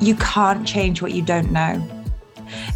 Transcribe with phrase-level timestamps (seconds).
[0.00, 1.86] you can't change what you don't know.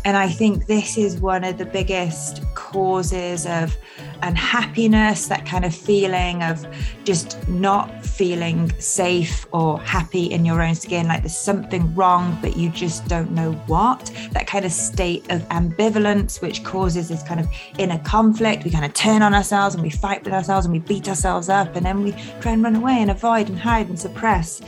[0.05, 3.77] And I think this is one of the biggest causes of
[4.23, 6.67] unhappiness, that kind of feeling of
[7.05, 12.57] just not feeling safe or happy in your own skin, like there's something wrong, but
[12.57, 14.11] you just don't know what.
[14.33, 17.49] That kind of state of ambivalence, which causes this kind of
[17.79, 18.65] inner conflict.
[18.65, 21.49] We kind of turn on ourselves and we fight with ourselves and we beat ourselves
[21.49, 24.61] up, and then we try and run away and avoid and hide and suppress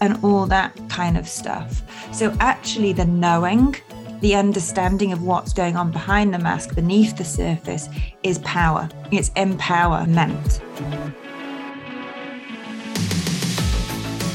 [0.00, 1.82] and all that kind of stuff.
[2.12, 3.76] So, actually, the knowing
[4.22, 7.88] the understanding of what's going on behind the mask, beneath the surface,
[8.22, 8.88] is power.
[9.10, 10.60] It's empowerment.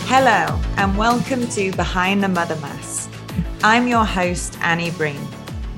[0.08, 3.10] Hello, and welcome to Behind the Mother Mask.
[3.64, 5.26] I'm your host, Annie Breen,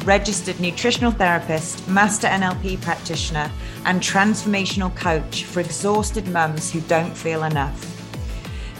[0.05, 3.52] registered nutritional therapist, master NLP practitioner,
[3.86, 7.86] and transformational coach for exhausted mums who don't feel enough.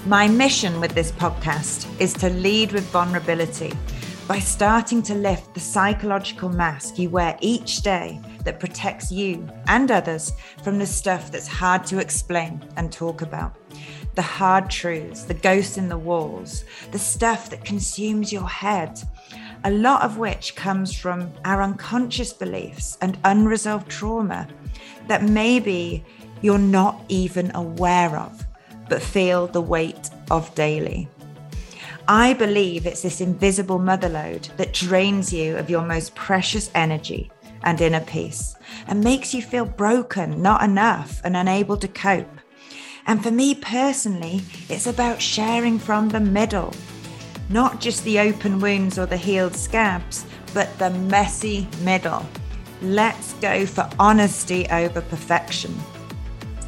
[0.08, 3.74] My mission with this podcast is to lead with vulnerability
[4.30, 9.90] by starting to lift the psychological mask you wear each day that protects you and
[9.90, 13.56] others from the stuff that's hard to explain and talk about.
[14.14, 19.02] The hard truths, the ghosts in the walls, the stuff that consumes your head,
[19.64, 24.48] a lot of which comes from our unconscious beliefs and unresolved trauma
[25.08, 26.06] that maybe
[26.44, 28.46] you're not even aware of,
[28.90, 31.10] but feel the weight of daily.
[32.12, 37.30] I believe it's this invisible motherload that drains you of your most precious energy
[37.62, 38.56] and inner peace
[38.88, 42.40] and makes you feel broken, not enough, and unable to cope.
[43.06, 46.74] And for me personally, it's about sharing from the middle,
[47.48, 52.26] not just the open wounds or the healed scabs, but the messy middle.
[52.82, 55.76] Let's go for honesty over perfection.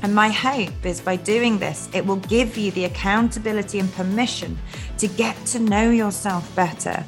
[0.04, 4.58] And my hope is by doing this, it will give you the accountability and permission
[4.98, 7.04] to get to know yourself better.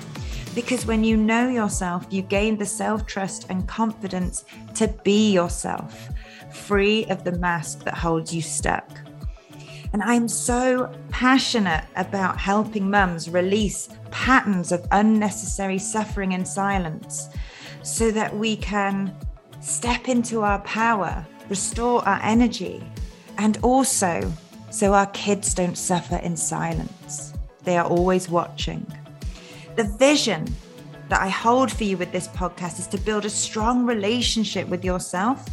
[0.53, 6.09] Because when you know yourself, you gain the self trust and confidence to be yourself,
[6.51, 8.87] free of the mask that holds you stuck.
[9.93, 17.29] And I'm so passionate about helping mums release patterns of unnecessary suffering and silence
[17.81, 19.15] so that we can
[19.59, 22.83] step into our power restore our energy,
[23.37, 24.31] and also
[24.69, 27.33] so our kids don't suffer in silence.
[27.63, 28.85] They are always watching.
[29.75, 30.45] The vision
[31.09, 34.83] that I hold for you with this podcast is to build a strong relationship with
[34.83, 35.45] yourself,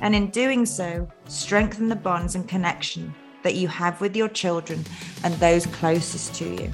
[0.00, 4.84] and in doing so, strengthen the bonds and connection that you have with your children
[5.24, 6.70] and those closest to you.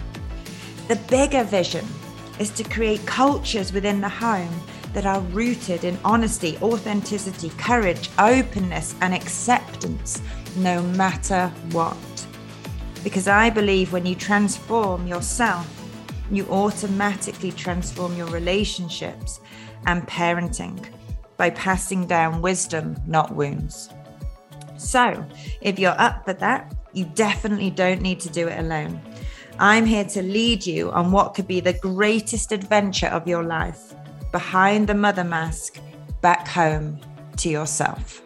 [0.88, 1.86] The bigger vision
[2.40, 4.52] is to create cultures within the home
[4.92, 10.20] that are rooted in honesty, authenticity, courage, openness, and acceptance,
[10.56, 11.96] no matter what.
[13.02, 15.66] Because I believe when you transform yourself,
[16.30, 19.40] you automatically transform your relationships
[19.86, 20.84] and parenting
[21.36, 23.88] by passing down wisdom, not wounds.
[24.76, 25.24] So,
[25.60, 29.00] if you're up for that, you definitely don't need to do it alone.
[29.58, 33.94] I'm here to lead you on what could be the greatest adventure of your life
[34.32, 35.78] behind the mother mask
[36.22, 36.98] back home
[37.36, 38.22] to yourself.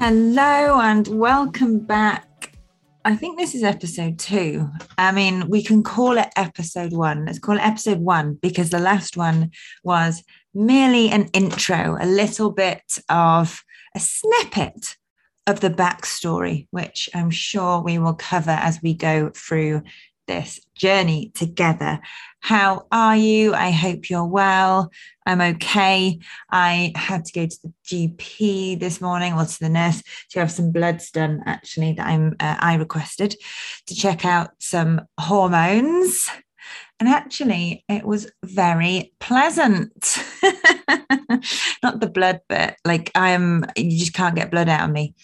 [0.00, 2.56] Hello and welcome back.
[3.04, 4.70] I think this is episode two.
[4.96, 7.26] I mean, we can call it episode one.
[7.26, 9.50] Let's call it episode one because the last one
[9.84, 10.24] was
[10.54, 13.62] merely an intro, a little bit of
[13.94, 14.96] a snippet
[15.46, 19.82] of the backstory, which I'm sure we will cover as we go through
[20.26, 22.00] this journey together.
[22.44, 23.54] How are you?
[23.54, 24.90] I hope you're well.
[25.24, 26.18] I'm okay.
[26.50, 30.50] I had to go to the GP this morning or to the nurse to have
[30.50, 33.34] some bloods done, actually, that I'm uh, I requested
[33.86, 36.28] to check out some hormones.
[37.00, 40.18] And actually, it was very pleasant.
[41.82, 45.14] Not the blood bit, like I'm, you just can't get blood out of me.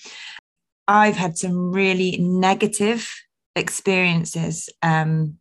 [0.88, 3.12] I've had some really negative
[3.54, 5.36] experiences um,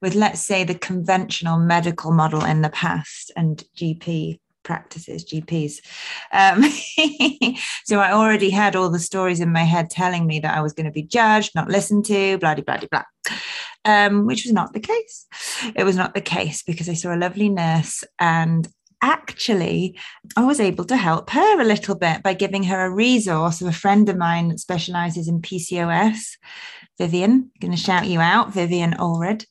[0.00, 5.80] with, let's say, the conventional medical model in the past and GP practices, GPs.
[6.32, 6.62] Um,
[7.84, 10.72] so I already had all the stories in my head telling me that I was
[10.72, 13.02] going to be judged, not listened to, blah, blah, blah, blah.
[13.84, 15.26] Um, which was not the case.
[15.74, 18.68] It was not the case because I saw a lovely nurse and
[19.02, 19.98] actually,
[20.36, 23.68] I was able to help her a little bit by giving her a resource of
[23.68, 26.36] a friend of mine that specializes in PCOS.
[27.00, 29.46] Vivian, going to shout you out, Vivian Allred,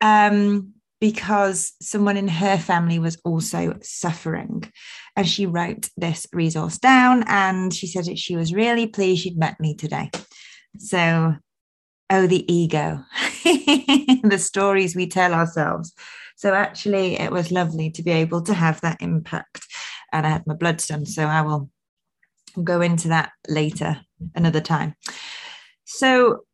[0.00, 4.72] um, because someone in her family was also suffering.
[5.14, 9.36] And she wrote this resource down and she said that she was really pleased she'd
[9.36, 10.10] met me today.
[10.78, 11.34] So
[12.10, 13.00] oh, the ego,
[13.44, 15.92] the stories we tell ourselves.
[16.36, 19.66] So actually, it was lovely to be able to have that impact.
[20.10, 21.04] And I had my blood done.
[21.04, 21.68] So I will
[22.64, 24.00] go into that later,
[24.34, 24.94] another time.
[25.84, 26.44] So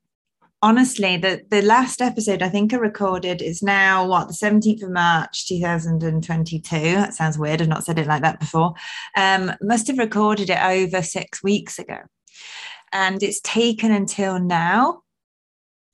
[0.64, 4.90] honestly, the, the last episode I think I recorded is now what the 17th of
[4.90, 6.76] March 2022.
[6.94, 7.61] That sounds weird.
[7.61, 8.72] I've not said it like that before.
[9.14, 11.99] Um, must have recorded it over six weeks ago.
[12.93, 15.02] And it's taken until now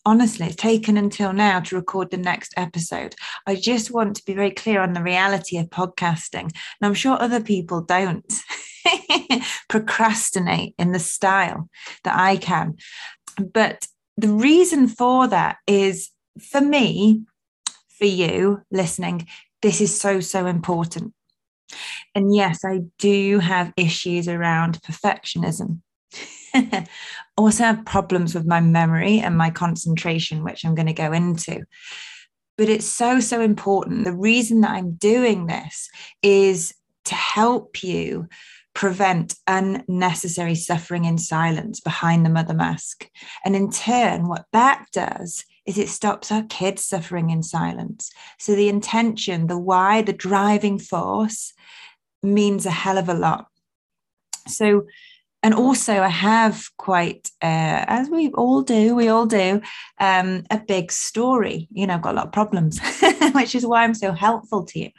[0.06, 3.14] honestly, it's taken until now to record the next episode.
[3.46, 6.44] I just want to be very clear on the reality of podcasting.
[6.44, 8.32] And I'm sure other people don't
[9.68, 11.68] procrastinate in the style
[12.04, 12.76] that I can.
[13.36, 13.86] But
[14.20, 17.24] the reason for that is for me,
[17.98, 19.26] for you listening,
[19.62, 21.14] this is so, so important.
[22.14, 25.80] And yes, I do have issues around perfectionism.
[27.36, 31.62] also have problems with my memory and my concentration, which I'm going to go into.
[32.58, 34.04] But it's so, so important.
[34.04, 35.88] The reason that I'm doing this
[36.22, 36.74] is
[37.06, 38.28] to help you
[38.74, 43.08] prevent unnecessary suffering in silence behind the mother mask.
[43.44, 48.10] And in turn, what that does is it stops our kids suffering in silence.
[48.38, 51.52] So the intention, the why, the driving force
[52.22, 53.46] means a hell of a lot.
[54.46, 54.86] So
[55.42, 59.62] and also I have quite, uh, as we all do, we all do,
[59.98, 61.66] um, a big story.
[61.72, 62.78] You know, I've got a lot of problems,
[63.32, 64.90] which is why I'm so helpful to you,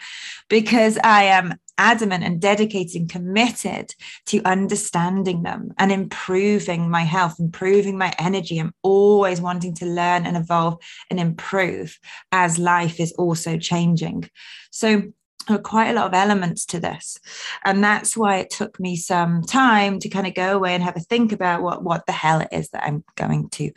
[0.49, 3.93] because I am adamant and dedicated and committed
[4.27, 8.59] to understanding them and improving my health, improving my energy.
[8.59, 10.77] I'm always wanting to learn and evolve
[11.09, 11.99] and improve
[12.31, 14.29] as life is also changing.
[14.71, 15.03] So
[15.49, 17.17] are quite a lot of elements to this.
[17.65, 20.97] And that's why it took me some time to kind of go away and have
[20.97, 23.71] a think about what what the hell it is that i'm going to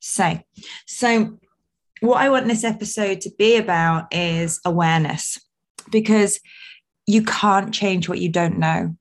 [0.00, 0.44] say.
[0.86, 1.38] So
[2.00, 5.38] what i want this episode to be about is awareness
[5.90, 6.40] because
[7.06, 8.96] you can't change what you don't know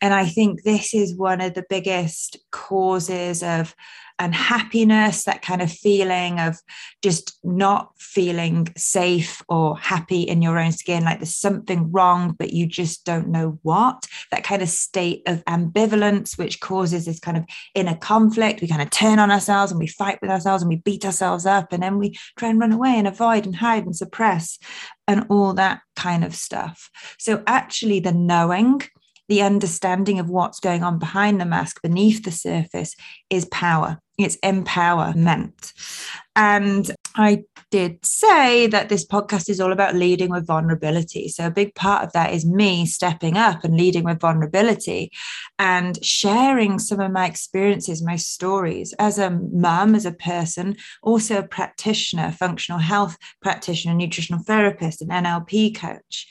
[0.00, 3.74] and i think this is one of the biggest causes of
[4.18, 6.56] unhappiness, that kind of feeling of
[7.02, 12.52] just not feeling safe or happy in your own skin, like there's something wrong, but
[12.52, 14.06] you just don't know what.
[14.30, 17.44] That kind of state of ambivalence, which causes this kind of
[17.74, 18.60] inner conflict.
[18.60, 21.46] We kind of turn on ourselves and we fight with ourselves and we beat ourselves
[21.46, 24.58] up, and then we try and run away and avoid and hide and suppress
[25.06, 26.90] and all that kind of stuff.
[27.18, 28.82] So, actually, the knowing
[29.28, 32.94] the understanding of what's going on behind the mask, beneath the surface,
[33.30, 33.98] is power.
[34.16, 35.72] It's empowerment.
[36.36, 41.28] And I did say that this podcast is all about leading with vulnerability.
[41.28, 45.10] So, a big part of that is me stepping up and leading with vulnerability
[45.58, 51.38] and sharing some of my experiences, my stories as a mum, as a person, also
[51.38, 56.28] a practitioner, functional health practitioner, nutritional therapist, and NLP coach.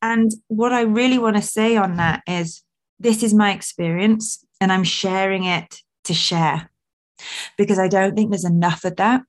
[0.00, 2.62] And what I really want to say on that is
[2.98, 6.70] this is my experience, and I'm sharing it to share
[7.56, 9.22] because I don't think there's enough of that.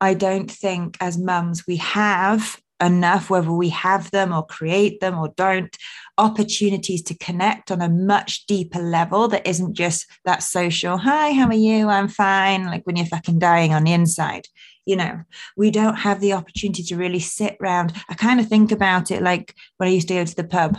[0.00, 5.18] I don't think as mums we have enough, whether we have them or create them
[5.18, 5.76] or don't,
[6.18, 11.46] opportunities to connect on a much deeper level that isn't just that social, hi, how
[11.46, 11.88] are you?
[11.88, 14.46] I'm fine, like when you're fucking dying on the inside.
[14.86, 15.22] You know,
[15.56, 17.92] we don't have the opportunity to really sit around.
[18.08, 20.78] I kind of think about it like when I used to go to the pub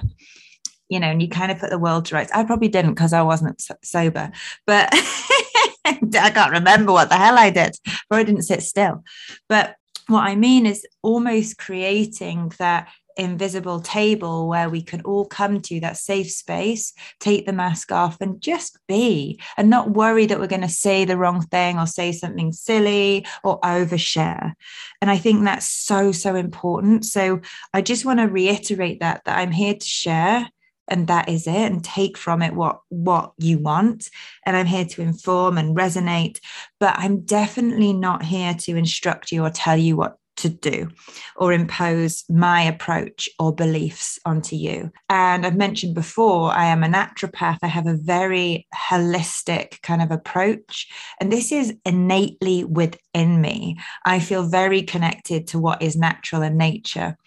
[0.89, 2.31] you know, and you kind of put the world to rights.
[2.35, 4.31] I probably didn't because I wasn't sober,
[4.67, 4.89] but
[5.85, 7.75] I can't remember what the hell I did,
[8.09, 9.03] but I didn't sit still.
[9.49, 9.75] But
[10.07, 15.79] what I mean is almost creating that invisible table where we can all come to
[15.81, 20.47] that safe space, take the mask off and just be and not worry that we're
[20.47, 24.53] going to say the wrong thing or say something silly or overshare.
[25.01, 27.05] And I think that's so, so important.
[27.05, 27.41] So
[27.73, 30.47] I just want to reiterate that, that I'm here to share
[30.87, 34.09] and that is it and take from it what what you want
[34.45, 36.39] and i'm here to inform and resonate
[36.79, 40.89] but i'm definitely not here to instruct you or tell you what to do
[41.35, 44.91] or impose my approach or beliefs onto you.
[45.09, 47.59] And I've mentioned before, I am a naturopath.
[47.61, 50.87] I have a very holistic kind of approach.
[51.19, 53.77] And this is innately within me.
[54.05, 57.17] I feel very connected to what is natural and nature.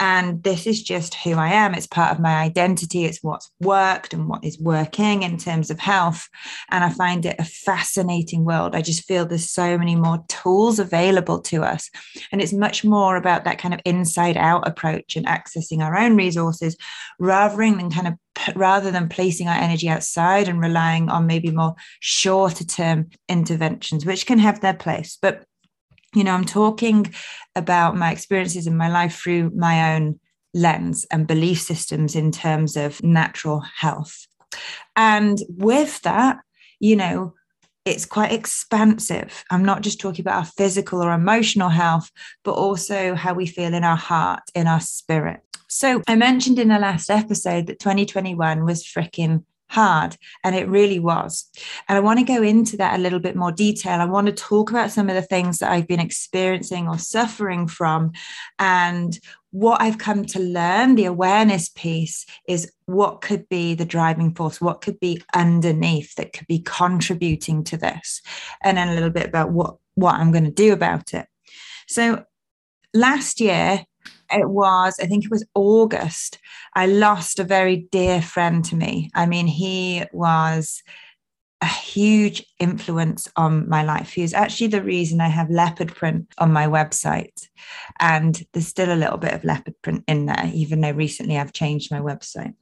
[0.00, 1.74] And this is just who I am.
[1.74, 3.04] It's part of my identity.
[3.04, 6.28] It's what's worked and what is working in terms of health.
[6.70, 8.74] And I find it a fascinating world.
[8.74, 11.90] I just feel there's so many more tools available to us.
[12.32, 16.14] And it's much more about that kind of inside out approach and accessing our own
[16.14, 16.76] resources
[17.18, 18.14] rather than kind of
[18.54, 24.26] rather than placing our energy outside and relying on maybe more shorter term interventions, which
[24.26, 25.18] can have their place.
[25.20, 25.44] But
[26.14, 27.12] you know, I'm talking
[27.56, 30.20] about my experiences in my life through my own
[30.52, 34.26] lens and belief systems in terms of natural health.
[34.94, 36.38] And with that,
[36.78, 37.34] you know,
[37.84, 39.44] it's quite expansive.
[39.50, 42.10] I'm not just talking about our physical or emotional health,
[42.42, 45.40] but also how we feel in our heart, in our spirit.
[45.68, 50.98] So I mentioned in the last episode that 2021 was freaking hard and it really
[50.98, 51.50] was.
[51.88, 54.00] And i want to go into that a little bit more detail.
[54.00, 57.66] I want to talk about some of the things that i've been experiencing or suffering
[57.66, 58.12] from
[58.58, 59.18] and
[59.50, 64.60] what i've come to learn the awareness piece is what could be the driving force
[64.60, 68.20] what could be underneath that could be contributing to this
[68.62, 71.26] and then a little bit about what what i'm going to do about it.
[71.86, 72.24] So
[72.92, 73.84] last year
[74.32, 76.38] it was, I think it was August,
[76.74, 79.10] I lost a very dear friend to me.
[79.14, 80.82] I mean, he was
[81.60, 84.12] a huge influence on my life.
[84.12, 87.48] He is actually the reason I have leopard print on my website.
[88.00, 91.52] And there's still a little bit of leopard print in there, even though recently I've
[91.52, 92.54] changed my website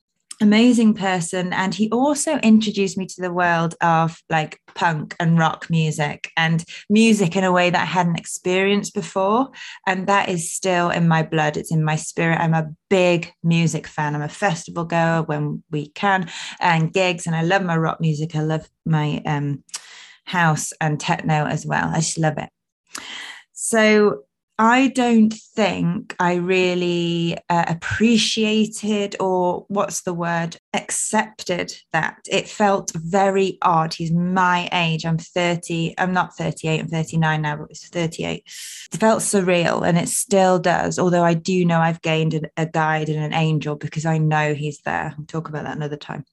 [0.43, 1.53] amazing person.
[1.53, 6.65] And he also introduced me to the world of like punk and rock music and
[6.91, 9.51] music in a way that I hadn't experienced before.
[9.87, 11.57] And that is still in my blood.
[11.57, 12.41] It's in my spirit.
[12.41, 14.15] I'm a big music fan.
[14.15, 16.29] I'm a festival goer when we can
[16.61, 17.27] and gigs.
[17.27, 18.35] And I love my rock music.
[18.37, 19.63] I love my um
[20.25, 21.89] house and techno as well.
[21.89, 22.49] I just love it.
[23.53, 24.25] So
[24.65, 32.19] I don't think I really uh, appreciated or what's the word, accepted that.
[32.31, 33.93] It felt very odd.
[33.93, 35.05] He's my age.
[35.05, 35.97] I'm 30.
[35.99, 36.79] I'm not 38.
[36.79, 38.45] I'm 39 now, but it's 38.
[38.93, 40.97] It felt surreal and it still does.
[40.97, 44.79] Although I do know I've gained a guide and an angel because I know he's
[44.85, 45.13] there.
[45.19, 46.25] I'll talk about that another time.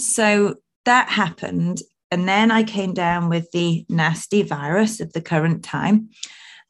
[0.00, 1.80] So that happened.
[2.10, 6.08] And then I came down with the nasty virus of the current time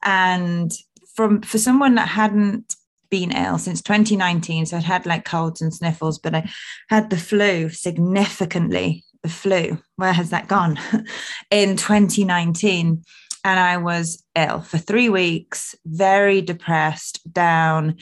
[0.03, 0.73] and
[1.15, 2.75] from for someone that hadn't
[3.09, 6.49] been ill since 2019 so i'd had like colds and sniffles but i
[6.89, 9.79] had the flu significantly the flu.
[9.95, 10.77] Where has that gone?
[11.51, 13.03] In 2019
[13.45, 17.97] and I was ill for three weeks, very depressed, down,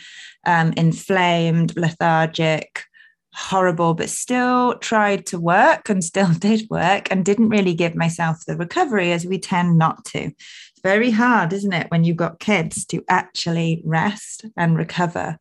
[0.46, 2.84] um, inflamed, lethargic,
[3.34, 8.46] horrible, but still tried to work and still did work and didn't really give myself
[8.46, 10.32] the recovery as we tend not to
[10.84, 15.38] very hard, isn't it, when you've got kids to actually rest and recover.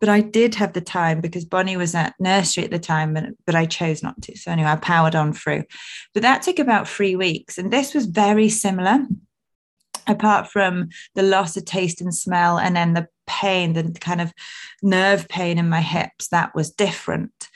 [0.00, 3.54] But I did have the time because Bonnie was at nursery at the time, but
[3.54, 4.36] I chose not to.
[4.36, 5.64] So anyway, I powered on through.
[6.12, 7.58] But that took about three weeks.
[7.58, 9.06] And this was very similar,
[10.06, 14.32] apart from the loss of taste and smell and then the pain, the kind of
[14.82, 17.48] nerve pain in my hips, that was different.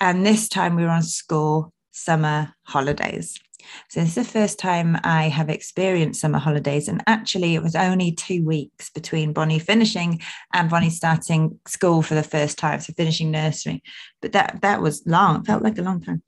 [0.00, 3.38] And this time we were on school summer holidays.
[3.88, 6.88] So this is the first time I have experienced summer holidays.
[6.88, 10.20] And actually, it was only two weeks between Bonnie finishing
[10.52, 13.82] and Bonnie starting school for the first time, so finishing nursery.
[14.20, 16.22] But that that was long, it felt like a long time.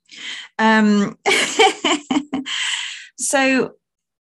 [0.59, 1.19] Um,
[3.19, 3.75] so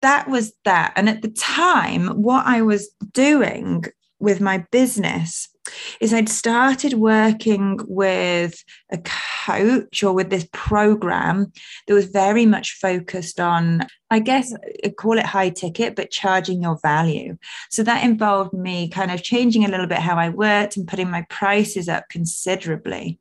[0.03, 0.93] that was that.
[0.97, 3.85] And at the time, what I was doing
[4.23, 5.49] with my business
[6.01, 8.99] is I'd started working with a
[9.45, 11.53] coach or with this program
[11.87, 16.63] that was very much focused on, I guess, I call it high ticket, but charging
[16.63, 17.37] your value.
[17.71, 21.11] So that involved me kind of changing a little bit how I worked and putting
[21.11, 23.19] my prices up considerably.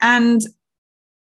[0.00, 0.40] And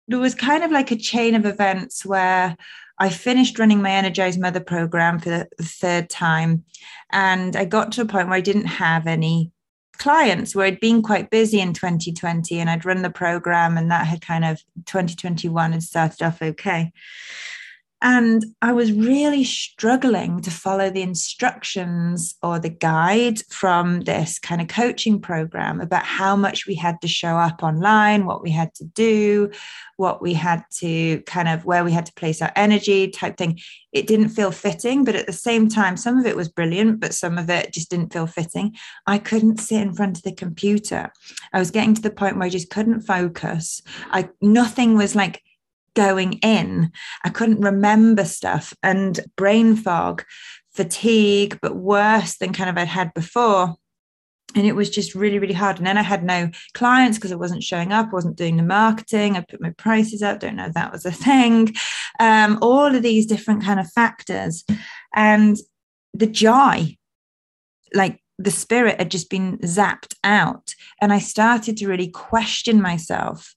[0.08, 2.56] there was kind of like a chain of events where
[2.98, 6.64] I finished running my Energized Mother program for the third time.
[7.12, 9.52] And I got to a point where I didn't have any
[9.98, 14.08] clients where I'd been quite busy in 2020 and I'd run the program and that
[14.08, 16.92] had kind of 2021 had started off okay.
[18.02, 24.62] And I was really struggling to follow the instructions or the guide from this kind
[24.62, 28.76] of coaching program about how much we had to show up online, what we had
[28.76, 29.50] to do,
[29.96, 33.60] what we had to kind of where we had to place our energy type thing.
[33.94, 37.14] It didn't feel fitting, but at the same time, some of it was brilliant, but
[37.14, 38.76] some of it just didn't feel fitting.
[39.08, 41.14] I couldn't sit in front of the computer.
[41.54, 43.82] I was getting to the point where I just couldn't focus.
[44.12, 45.42] I nothing was like
[45.96, 46.92] going in.
[47.24, 50.24] I couldn't remember stuff and brain fog,
[50.74, 53.76] fatigue, but worse than kind of I'd had before.
[54.56, 55.78] And it was just really, really hard.
[55.78, 59.36] And then I had no clients because I wasn't showing up, wasn't doing the marketing.
[59.36, 61.74] I put my prices up, don't know if that was a thing.
[62.20, 64.64] Um, all of these different kind of factors.
[65.14, 65.58] And
[66.14, 66.96] the joy,
[67.94, 70.74] like the spirit had just been zapped out.
[71.02, 73.54] And I started to really question myself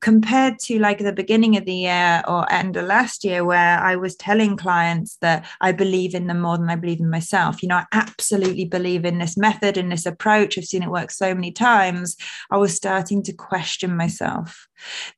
[0.00, 3.96] compared to like the beginning of the year or end of last year where i
[3.96, 7.62] was telling clients that i believe in them more than i believe in myself.
[7.62, 10.58] You know i absolutely believe in this method and this approach.
[10.58, 12.16] I've seen it work so many times.
[12.50, 14.68] I was starting to question myself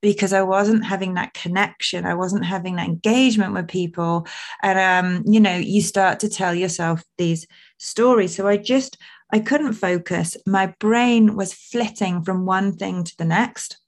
[0.01, 2.07] because i wasn't having that connection.
[2.07, 4.27] I wasn't having that engagement with people.
[4.63, 7.47] And um you know you start to tell yourself these
[7.79, 8.37] stories.
[8.37, 8.97] So i just
[9.33, 10.37] i couldn't focus.
[10.47, 13.79] My brain was flitting from one thing to the next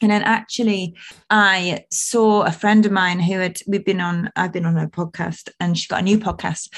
[0.00, 0.94] and then actually
[1.30, 4.88] i saw a friend of mine who had we've been on i've been on her
[4.88, 6.68] podcast and she's got a new podcast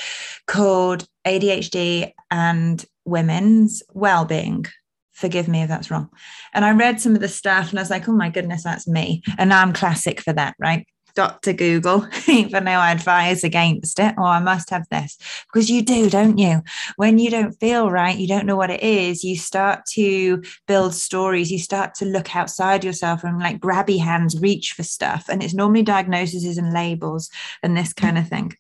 [0.47, 4.67] called adhd and women's well-being.
[5.13, 6.09] Forgive me if that's wrong.
[6.55, 8.89] And i read some of the stuff and i was like oh my goodness that's
[8.89, 9.23] me.
[9.39, 11.53] And i'm classic for that right Dr.
[11.53, 15.19] Google, even though I advise against it, or oh, I must have this.
[15.53, 16.63] Because you do, don't you?
[16.97, 20.95] When you don't feel right, you don't know what it is, you start to build
[20.95, 25.27] stories, you start to look outside yourself and like grabby hands reach for stuff.
[25.29, 27.31] And it's normally diagnoses and labels
[27.63, 28.53] and this kind of thing.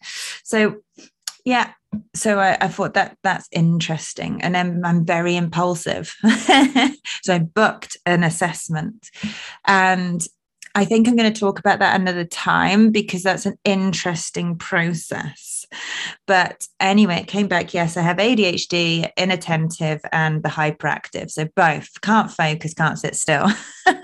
[0.44, 0.76] So
[1.44, 1.73] yeah
[2.14, 6.14] so I, I, thought that that's interesting and then i'm very impulsive
[7.23, 9.11] so i booked an assessment
[9.66, 10.26] and
[10.75, 15.67] I think I'm going to talk about that another time because that's an interesting process.
[16.26, 17.75] But anyway, it came back.
[17.75, 21.31] Yes, I have ADHD, inattentive, and the hyperactive.
[21.31, 23.49] So both can't focus, can't sit still.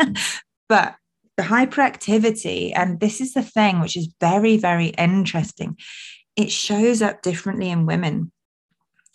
[0.68, 0.94] but
[1.36, 5.76] the hyperactivity, and this is the thing which is very, very interesting,
[6.36, 8.32] it shows up differently in women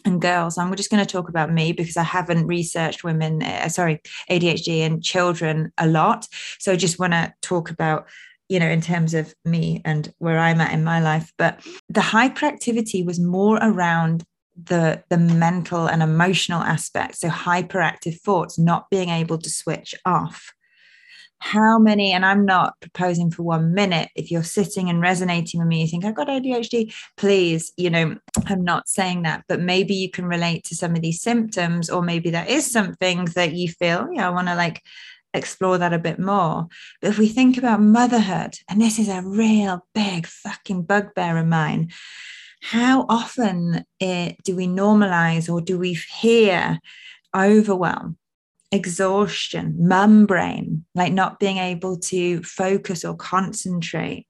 [0.05, 0.57] and girls.
[0.57, 4.79] I'm just going to talk about me because I haven't researched women, uh, sorry, ADHD
[4.79, 6.27] and children a lot.
[6.59, 8.07] So I just want to talk about,
[8.49, 11.31] you know, in terms of me and where I'm at in my life.
[11.37, 14.23] But the hyperactivity was more around
[14.55, 20.53] the the mental and emotional aspect so hyperactive thoughts not being able to switch off
[21.43, 25.67] how many, and I'm not proposing for one minute, if you're sitting and resonating with
[25.67, 29.93] me, you think, I've got ADHD, please, you know, I'm not saying that, but maybe
[29.93, 33.67] you can relate to some of these symptoms, or maybe that is something that you
[33.67, 34.81] feel, yeah, I want to like
[35.33, 36.67] explore that a bit more.
[37.01, 41.47] But if we think about motherhood, and this is a real big fucking bugbear of
[41.47, 41.91] mine,
[42.61, 46.79] how often it, do we normalize or do we hear
[47.35, 48.17] overwhelm?
[48.73, 54.27] Exhaustion, mum brain, like not being able to focus or concentrate,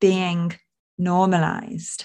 [0.00, 0.54] being
[0.98, 2.04] normalized.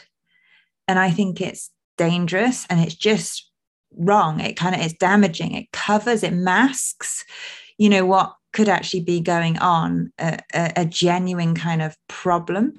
[0.88, 3.52] And I think it's dangerous and it's just
[3.98, 4.40] wrong.
[4.40, 5.54] It kind of is damaging.
[5.54, 7.26] It covers, it masks,
[7.78, 12.74] you know, what could actually be going on, a, a, a genuine kind of problem.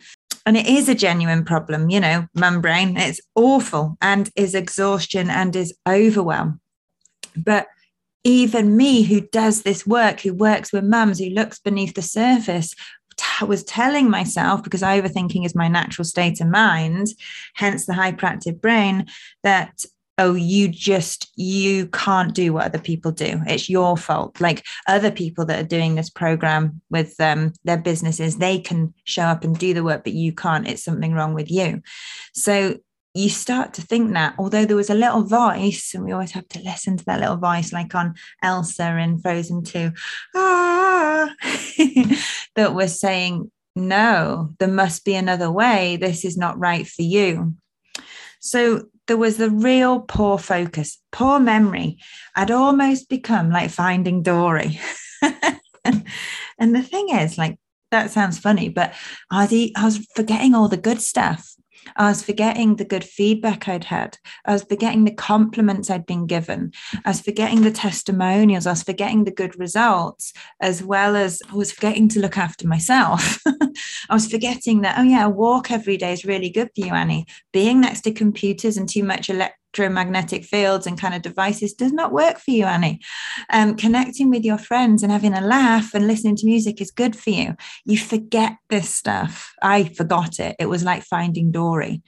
[0.44, 2.96] And it is a genuine problem, you know, mum brain.
[2.96, 6.60] It's awful and is exhaustion and is overwhelm.
[7.36, 7.66] But
[8.24, 12.74] even me who does this work who works with mums who looks beneath the surface
[13.46, 17.08] was telling myself because overthinking is my natural state of mind
[17.54, 19.06] hence the hyperactive brain
[19.42, 19.84] that
[20.18, 23.40] oh you just you can't do what other people do.
[23.46, 24.40] It's your fault.
[24.40, 29.22] Like other people that are doing this program with um, their businesses they can show
[29.22, 30.68] up and do the work but you can't.
[30.68, 31.82] It's something wrong with you.
[32.34, 32.76] So
[33.14, 36.48] you start to think that although there was a little voice and we always have
[36.48, 39.92] to listen to that little voice like on elsa in frozen 2
[40.34, 41.34] ah,
[42.56, 45.96] that was saying no there must be another way.
[45.96, 47.54] This is not right for you.
[48.40, 51.98] So there was the real poor focus poor memory.
[52.36, 54.80] I'd almost become like finding dory.
[56.58, 57.58] And the thing is like
[57.90, 58.94] that sounds funny but
[59.32, 61.56] I was, I was forgetting all the good stuff
[61.96, 64.18] I was forgetting the good feedback I'd had.
[64.44, 66.72] I was forgetting the compliments I'd been given.
[67.04, 68.66] I was forgetting the testimonials.
[68.66, 72.66] I was forgetting the good results, as well as I was forgetting to look after
[72.66, 73.40] myself.
[73.46, 76.92] I was forgetting that, oh, yeah, a walk every day is really good for you,
[76.92, 77.26] Annie.
[77.52, 81.92] Being next to computers and too much electricity electromagnetic fields and kind of devices does
[81.92, 83.00] not work for you, Annie.
[83.50, 87.16] Um, connecting with your friends and having a laugh and listening to music is good
[87.16, 87.56] for you.
[87.84, 89.52] You forget this stuff.
[89.62, 90.56] I forgot it.
[90.58, 92.02] It was like finding Dory.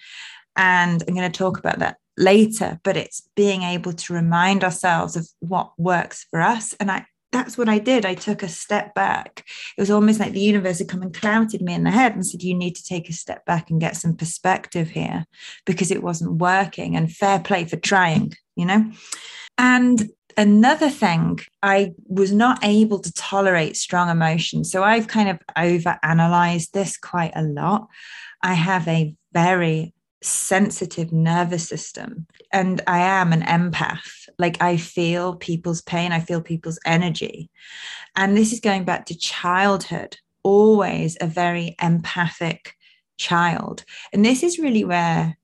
[0.57, 5.17] And I'm going to talk about that later, but it's being able to remind ourselves
[5.17, 6.75] of what works for us.
[6.79, 8.07] And I that's what I did.
[8.07, 9.45] I took a step back.
[9.77, 12.25] It was almost like the universe had come and clouted me in the head and
[12.25, 15.27] said, You need to take a step back and get some perspective here
[15.67, 16.97] because it wasn't working.
[16.97, 18.89] And fair play for trying, you know?
[19.59, 24.71] And another thing, I was not able to tolerate strong emotions.
[24.71, 27.89] So I've kind of over analyzed this quite a lot.
[28.43, 29.93] I have a very
[30.25, 36.41] sensitive nervous system and i am an empath like i feel people's pain i feel
[36.41, 37.51] people's energy
[38.17, 42.75] and this is going back to childhood always a very empathic
[43.17, 45.37] child and this is really where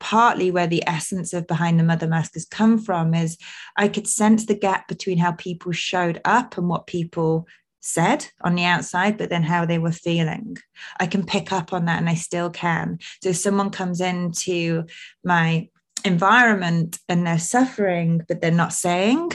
[0.00, 3.38] partly where the essence of behind the mother mask has come from is
[3.76, 7.46] i could sense the gap between how people showed up and what people
[7.82, 10.56] said on the outside, but then how they were feeling.
[10.98, 12.98] I can pick up on that and I still can.
[13.22, 14.84] So if someone comes into
[15.24, 15.68] my
[16.04, 19.32] environment and they're suffering, but they're not saying,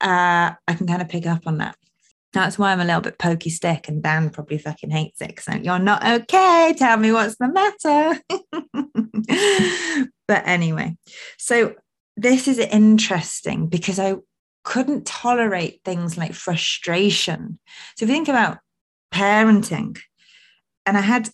[0.00, 1.76] uh, I can kind of pick up on that.
[2.32, 5.62] That's why I'm a little bit pokey stick, and Dan probably fucking hates it because
[5.62, 6.74] you're not okay.
[6.78, 8.20] Tell me what's the matter.
[10.28, 10.96] but anyway,
[11.38, 11.74] so
[12.16, 14.16] this is interesting because I
[14.62, 17.58] couldn't tolerate things like frustration.
[17.96, 18.58] So if you think about
[19.12, 19.98] parenting,
[20.86, 21.30] and I had,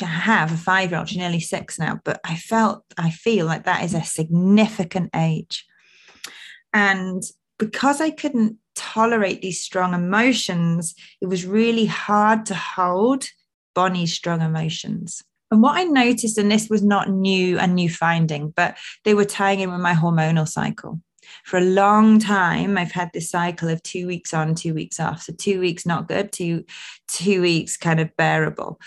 [0.00, 3.46] I have a five year old, she's nearly six now, but I felt, I feel
[3.46, 5.66] like that is a significant age.
[6.72, 7.22] And
[7.58, 13.26] because I couldn't tolerate these strong emotions, it was really hard to hold
[13.74, 15.22] Bonnie's strong emotions.
[15.50, 19.24] And what I noticed, and this was not new and new finding, but they were
[19.24, 21.00] tying in with my hormonal cycle
[21.44, 25.22] for a long time i've had this cycle of two weeks on two weeks off
[25.22, 26.64] so two weeks not good two
[27.08, 28.78] two weeks kind of bearable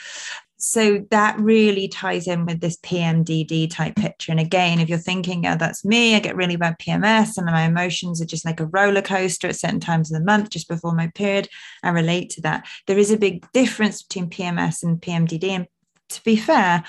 [0.58, 4.32] so that really ties in with this PMDD type picture.
[4.32, 7.63] And again, if you're thinking, oh, that's me, I get really bad PMS and my
[7.63, 10.96] emotions are just like a roller coaster at certain times of the month, just before
[10.96, 11.50] my period,
[11.84, 12.65] I relate to that.
[12.88, 15.50] There is a big difference between PMS and PMDD.
[15.50, 15.68] And
[16.10, 16.84] to be fair,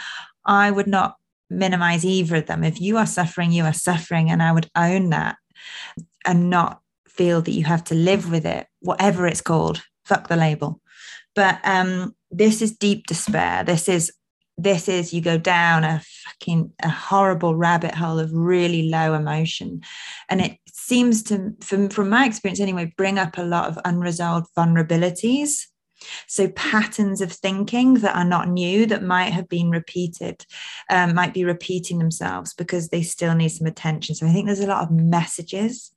[0.44, 1.16] I would not
[1.50, 2.62] minimize either of them.
[2.62, 4.30] If you are suffering, you are suffering.
[4.30, 5.36] And I would own that
[6.24, 9.82] and not feel that you have to live with it, whatever it's called.
[10.04, 10.80] Fuck the label.
[11.34, 13.64] But um, this is deep despair.
[13.64, 14.12] This is
[14.58, 19.82] this is you go down a fucking a horrible rabbit hole of really low emotion
[20.30, 24.46] and it seems to from, from my experience anyway bring up a lot of unresolved
[24.56, 25.66] vulnerabilities
[26.26, 30.44] so, patterns of thinking that are not new, that might have been repeated,
[30.90, 34.14] um, might be repeating themselves because they still need some attention.
[34.14, 35.92] So, I think there's a lot of messages.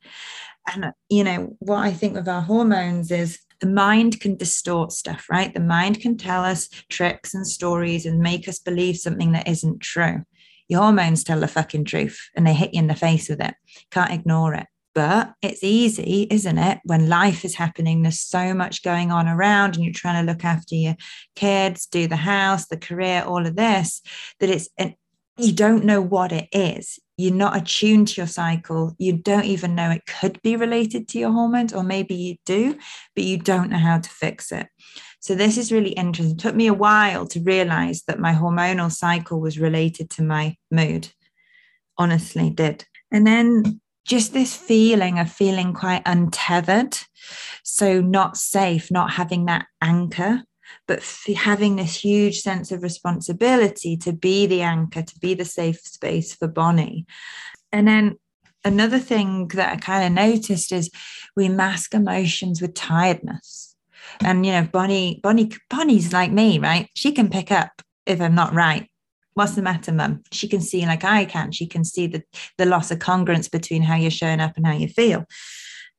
[0.74, 5.28] And, you know, what I think with our hormones is the mind can distort stuff,
[5.30, 5.54] right?
[5.54, 9.82] The mind can tell us tricks and stories and make us believe something that isn't
[9.82, 10.24] true.
[10.68, 13.56] Your hormones tell the fucking truth and they hit you in the face with it.
[13.92, 14.68] Can't ignore it.
[14.96, 16.80] But it's easy, isn't it?
[16.84, 20.44] When life is happening, there's so much going on around, and you're trying to look
[20.44, 20.96] after your
[21.36, 24.02] kids, do the house, the career, all of this,
[24.40, 24.96] that it's, and
[25.38, 27.00] you don't know what it is.
[27.20, 28.96] You're not attuned to your cycle.
[28.98, 32.78] You don't even know it could be related to your hormones, or maybe you do,
[33.14, 34.68] but you don't know how to fix it.
[35.20, 36.38] So, this is really interesting.
[36.38, 40.56] It took me a while to realize that my hormonal cycle was related to my
[40.72, 41.10] mood.
[41.98, 42.86] Honestly, did.
[43.12, 46.98] And then just this feeling of feeling quite untethered.
[47.66, 50.46] So, not safe, not having that anchor,
[50.88, 51.04] but
[51.36, 56.34] having this huge sense of responsibility to be the anchor, to be the safe space
[56.34, 57.06] for Bonnie.
[57.72, 58.18] And then
[58.64, 60.90] another thing that I kind of noticed is
[61.36, 63.76] we mask emotions with tiredness.
[64.22, 66.90] And you know, Bonnie, Bonnie, Bonnie's like me, right?
[66.96, 68.90] She can pick up if I'm not right
[69.40, 70.22] what's the matter, mum?
[70.34, 71.54] She can see like I can.
[71.54, 72.22] She can see the,
[72.58, 75.26] the loss of congruence between how you're showing up and how you feel,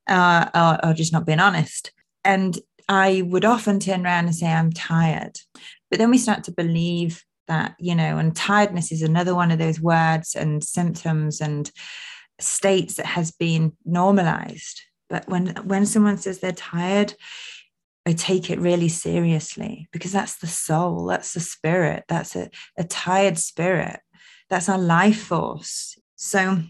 [0.08, 1.90] uh, or, or just not being honest.
[2.22, 2.58] And
[2.90, 5.38] I would often turn around and say, I'm tired.
[5.90, 9.60] But then we start to believe that, you know, and tiredness is another one of
[9.60, 11.70] those words and symptoms and
[12.40, 14.82] states that has been normalized.
[15.08, 17.14] But when when someone says they're tired,
[18.06, 22.82] I take it really seriously because that's the soul, that's the spirit, that's a, a
[22.82, 24.00] tired spirit,
[24.48, 25.96] that's our life force.
[26.16, 26.62] So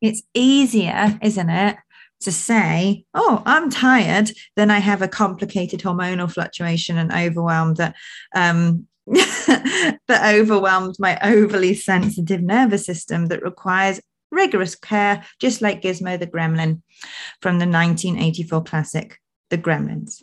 [0.00, 1.76] it's easier, isn't it,
[2.20, 7.94] to say, oh, I'm tired, then I have a complicated hormonal fluctuation and overwhelmed that
[8.34, 14.00] um, that overwhelmed my overly sensitive nervous system that requires
[14.30, 16.82] rigorous care, just like Gizmo the Gremlin
[17.40, 19.18] from the 1984 classic,
[19.50, 20.22] The Gremlins.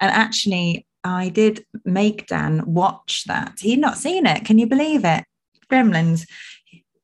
[0.00, 3.54] And actually, I did make Dan watch that.
[3.60, 4.44] He'd not seen it.
[4.44, 5.24] Can you believe it?
[5.70, 6.26] Gremlins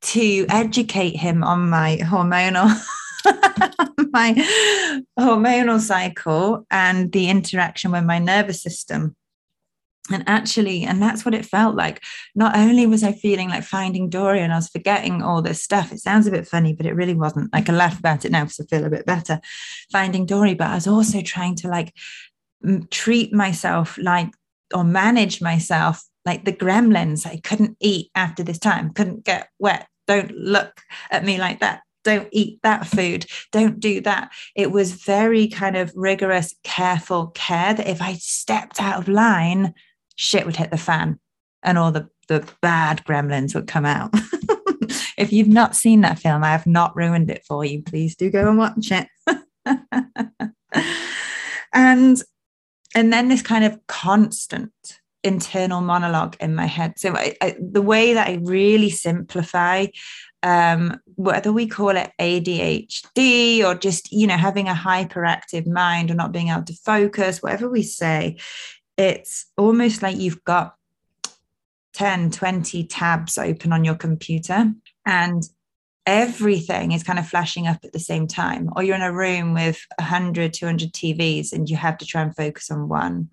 [0.01, 2.71] to educate him on my hormonal
[4.13, 4.35] my
[5.19, 9.15] hormonal cycle and the interaction with my nervous system
[10.11, 12.03] and actually and that's what it felt like
[12.35, 15.93] not only was i feeling like finding dory and i was forgetting all this stuff
[15.93, 18.45] it sounds a bit funny but it really wasn't i can laugh about it now
[18.45, 19.39] because i feel a bit better
[19.93, 21.93] finding dory but i was also trying to like
[22.91, 24.33] treat myself like
[24.75, 27.27] or manage myself like the gremlins.
[27.27, 29.89] I couldn't eat after this time, couldn't get wet.
[30.07, 31.81] Don't look at me like that.
[32.09, 33.27] Don't eat that food.
[33.53, 34.33] Don't do that.
[34.57, 39.75] It was very kind of rigorous, careful care that if I stepped out of line,
[40.17, 41.21] shit would hit the fan
[41.63, 44.09] and all the, the bad gremlins would come out.
[45.19, 47.83] if you've not seen that film, I have not ruined it for you.
[47.83, 49.07] Please do go and watch it.
[51.75, 52.23] and
[52.95, 54.73] and then this kind of constant
[55.25, 56.99] internal monologue in my head.
[56.99, 59.87] So I, I, the way that I really simplify,
[60.43, 66.15] um, whether we call it ADHD or just you know having a hyperactive mind or
[66.15, 68.39] not being able to focus, whatever we say,
[68.97, 70.75] it's almost like you've got
[71.95, 74.73] 10, 20 tabs open on your computer
[75.05, 75.43] and
[76.07, 78.71] everything is kind of flashing up at the same time.
[78.75, 82.35] Or you're in a room with 100 200 tvs and you have to try and
[82.35, 83.31] focus on one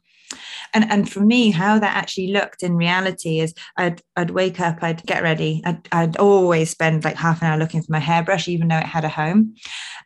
[0.74, 4.82] and and for me how that actually looked in reality is i'd i'd wake up
[4.82, 8.48] i'd get ready i'd, I'd always spend like half an hour looking for my hairbrush
[8.48, 9.56] even though it had a home.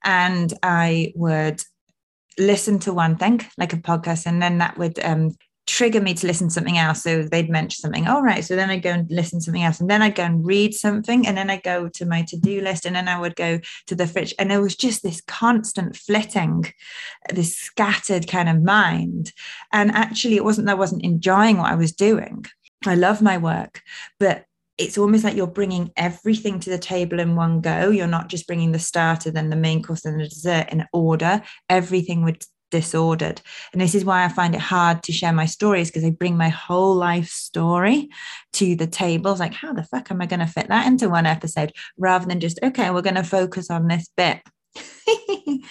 [0.03, 1.61] And i would
[2.37, 5.35] listen to one thing like a podcast and then that would um,
[5.69, 7.03] trigger me to listen to something else.
[7.03, 8.07] So they'd mention something.
[8.07, 8.43] All right.
[8.43, 9.79] So then I'd go and listen to something else.
[9.79, 11.27] And then I'd go and read something.
[11.27, 12.85] And then I'd go to my to-do list.
[12.85, 14.33] And then I would go to the fridge.
[14.39, 16.73] And it was just this constant flitting,
[17.33, 19.31] this scattered kind of mind.
[19.71, 22.45] And actually it wasn't that I wasn't enjoying what I was doing.
[22.85, 23.81] I love my work,
[24.19, 24.45] but
[24.77, 27.89] it's almost like you're bringing everything to the table in one go.
[27.89, 31.41] You're not just bringing the starter, then the main course, and the dessert in order.
[31.67, 33.41] Everything would disordered.
[33.71, 36.37] And this is why I find it hard to share my stories because I bring
[36.37, 38.09] my whole life story
[38.53, 39.31] to the table.
[39.31, 42.25] It's like, how the fuck am I going to fit that into one episode rather
[42.25, 44.41] than just, okay, we're going to focus on this bit.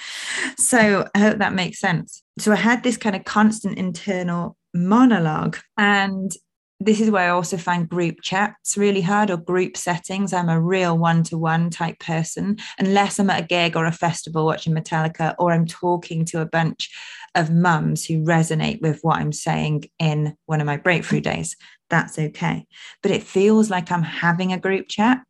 [0.56, 2.22] so I hope that makes sense.
[2.38, 6.32] So I had this kind of constant internal monologue and
[6.80, 10.32] this is where I also find group chats really hard or group settings.
[10.32, 13.92] I'm a real one to one type person, unless I'm at a gig or a
[13.92, 16.90] festival watching Metallica or I'm talking to a bunch
[17.34, 21.56] of mums who resonate with what I'm saying in one of my breakthrough days.
[21.90, 22.66] That's okay.
[23.02, 25.22] But it feels like I'm having a group chat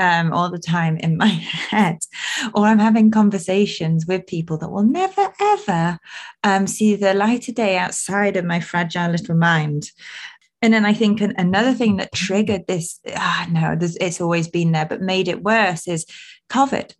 [0.00, 1.98] um, all the time in my head,
[2.54, 5.98] or I'm having conversations with people that will never ever
[6.42, 9.90] um, see the light of day outside of my fragile little mind.
[10.62, 14.72] And then I think an, another thing that triggered this, ah, no, it's always been
[14.72, 16.06] there, but made it worse is
[16.50, 16.94] COVID.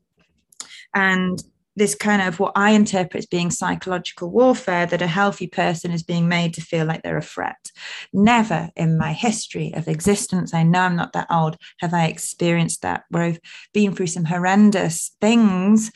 [0.94, 1.42] And
[1.76, 6.02] this kind of what I interpret as being psychological warfare that a healthy person is
[6.02, 7.70] being made to feel like they're a threat.
[8.12, 12.82] Never in my history of existence, I know I'm not that old, have I experienced
[12.82, 13.40] that where I've
[13.72, 15.90] been through some horrendous things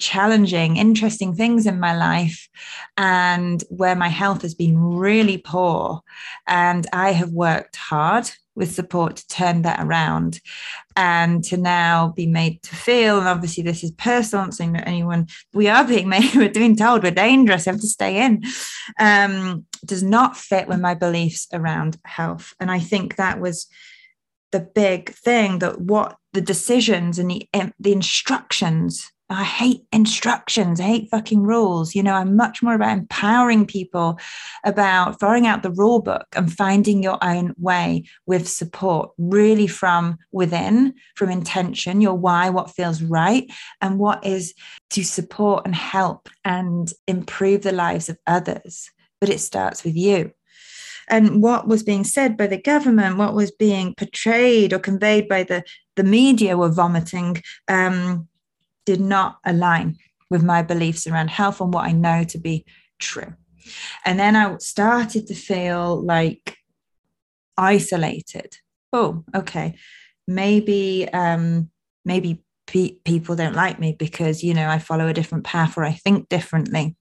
[0.00, 2.48] challenging, interesting things in my life,
[2.96, 6.00] and where my health has been really poor.
[6.46, 10.40] And I have worked hard with support to turn that around
[10.96, 13.18] and to now be made to feel.
[13.18, 16.76] And obviously, this is personal, I'm saying that anyone we are being made, we're being
[16.76, 18.42] told we're dangerous, have to stay in,
[18.98, 22.54] um, does not fit with my beliefs around health.
[22.60, 23.66] And I think that was
[24.52, 30.80] the big thing that what the decisions and the, the instructions I hate instructions.
[30.80, 31.94] I hate fucking rules.
[31.94, 34.18] You know, I'm much more about empowering people,
[34.64, 40.18] about throwing out the rule book and finding your own way with support, really from
[40.32, 43.48] within, from intention, your why, what feels right,
[43.80, 44.52] and what is
[44.90, 48.90] to support and help and improve the lives of others.
[49.20, 50.32] But it starts with you
[51.10, 55.42] and what was being said by the government, what was being portrayed or conveyed by
[55.42, 55.64] the,
[55.96, 58.28] the media were vomiting um,
[58.90, 59.96] did not align
[60.30, 62.64] with my beliefs around health and what I know to be
[62.98, 63.34] true.
[64.04, 66.56] And then I started to feel like
[67.56, 68.56] isolated.
[68.92, 69.76] Oh, okay.
[70.26, 71.70] Maybe, um,
[72.04, 75.84] maybe pe- people don't like me because, you know, I follow a different path or
[75.84, 76.96] I think differently.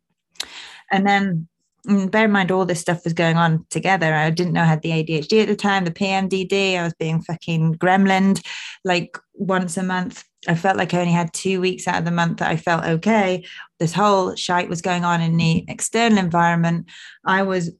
[0.91, 1.47] And then
[1.87, 4.13] mm, bear in mind all this stuff was going on together.
[4.13, 6.77] I didn't know I had the ADHD at the time, the PMDD.
[6.77, 8.39] I was being fucking gremlin
[8.83, 10.23] like once a month.
[10.47, 12.85] I felt like I only had two weeks out of the month that I felt
[12.85, 13.45] okay.
[13.79, 16.87] This whole shite was going on in the external environment.
[17.25, 17.71] I was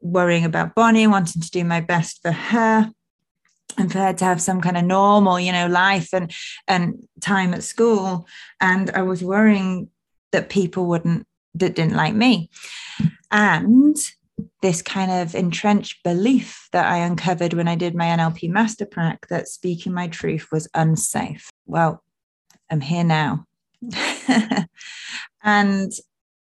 [0.00, 2.90] worrying about Bonnie, wanting to do my best for her
[3.76, 6.32] and for her to have some kind of normal, you know, life and
[6.66, 8.26] and time at school.
[8.60, 9.90] And I was worrying
[10.32, 12.50] that people wouldn't that didn't like me.
[13.30, 13.96] And
[14.62, 19.28] this kind of entrenched belief that I uncovered when I did my NLP master prac
[19.28, 21.50] that speaking my truth was unsafe.
[21.66, 22.02] Well,
[22.70, 23.46] I'm here now.
[25.42, 25.92] and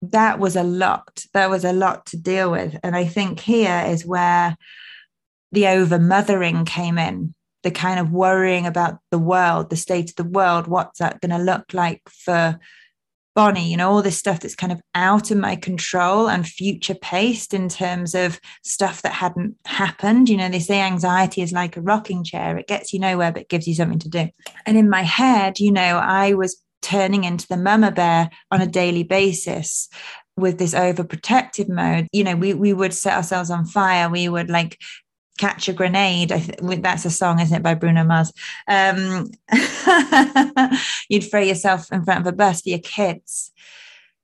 [0.01, 1.25] that was a lot.
[1.33, 2.77] That was a lot to deal with.
[2.83, 4.57] And I think here is where
[5.51, 10.15] the over mothering came in the kind of worrying about the world, the state of
[10.15, 12.59] the world, what's that going to look like for
[13.33, 16.95] Bonnie, you know, all this stuff that's kind of out of my control and future
[16.95, 20.27] paced in terms of stuff that hadn't happened.
[20.27, 23.49] You know, they say anxiety is like a rocking chair, it gets you nowhere, but
[23.49, 24.29] gives you something to do.
[24.65, 28.67] And in my head, you know, I was turning into the mama bear on a
[28.67, 29.87] daily basis
[30.37, 34.49] with this overprotective mode you know we we would set ourselves on fire we would
[34.49, 34.77] like
[35.41, 36.31] catch a grenade.
[36.31, 38.31] I th- that's a song, isn't it, by Bruno Mars?
[38.67, 39.31] Um,
[41.09, 43.51] you'd throw yourself in front of a bus for your kids.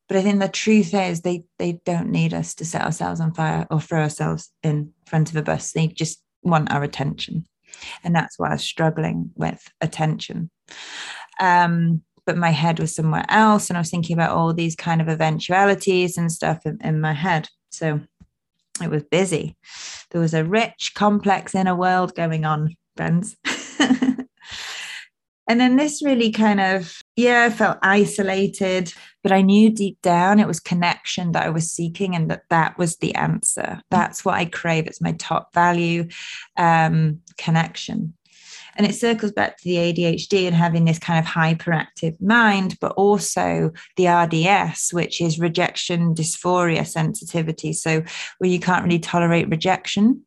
[0.08, 3.34] But I think the truth is they they don't need us to set ourselves on
[3.34, 5.72] fire or throw ourselves in front of a bus.
[5.72, 7.46] They just want our attention.
[8.04, 10.50] And that's why I was struggling with attention.
[11.40, 13.70] Um, but my head was somewhere else.
[13.70, 17.14] And I was thinking about all these kind of eventualities and stuff in, in my
[17.14, 17.50] head.
[17.70, 18.02] So
[18.86, 19.56] it was busy.
[20.12, 23.36] There was a rich, complex inner world going on, friends.
[25.48, 30.40] and then this really kind of, yeah, I felt isolated, but I knew deep down
[30.40, 33.82] it was connection that I was seeking and that that was the answer.
[33.90, 34.88] That's what I crave.
[34.88, 36.08] It's my top value
[36.58, 38.14] um, connection.
[38.78, 42.94] And it circles back to the ADHD and having this kind of hyperactive mind, but
[42.94, 47.74] also the RDS, which is rejection dysphoria sensitivity.
[47.74, 48.04] So,
[48.38, 50.24] where you can't really tolerate rejection.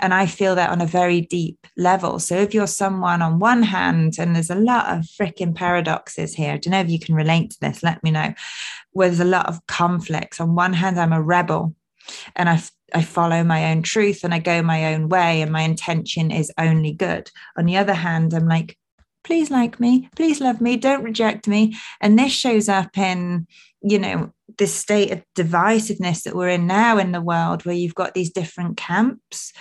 [0.00, 2.18] And I feel that on a very deep level.
[2.18, 6.52] So if you're someone on one hand, and there's a lot of freaking paradoxes here,
[6.52, 8.34] I don't know if you can relate to this, let me know,
[8.92, 10.40] where there's a lot of conflicts.
[10.40, 11.74] On one hand, I'm a rebel
[12.36, 12.62] and I
[12.94, 16.52] I follow my own truth and I go my own way and my intention is
[16.58, 17.30] only good.
[17.58, 18.76] On the other hand, I'm like,
[19.24, 21.76] please like me, please love me, don't reject me.
[22.00, 23.46] And this shows up in,
[23.82, 27.94] you know, this state of divisiveness that we're in now in the world where you've
[27.94, 29.52] got these different camps.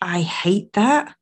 [0.00, 1.14] I hate that.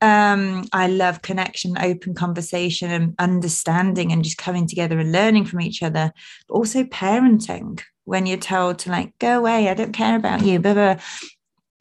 [0.00, 5.60] Um, I love connection, open conversation, and understanding, and just coming together and learning from
[5.60, 6.10] each other,
[6.48, 10.58] but also parenting when you're told to like go away i don't care about you
[10.58, 10.96] blah, blah,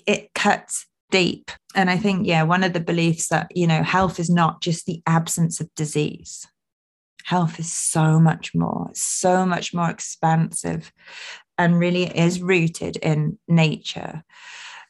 [0.05, 1.51] it cuts deep.
[1.75, 4.86] And i think yeah one of the beliefs that you know health is not just
[4.86, 6.47] the absence of disease.
[7.25, 10.91] Health is so much more so much more expansive
[11.57, 14.23] and really is rooted in nature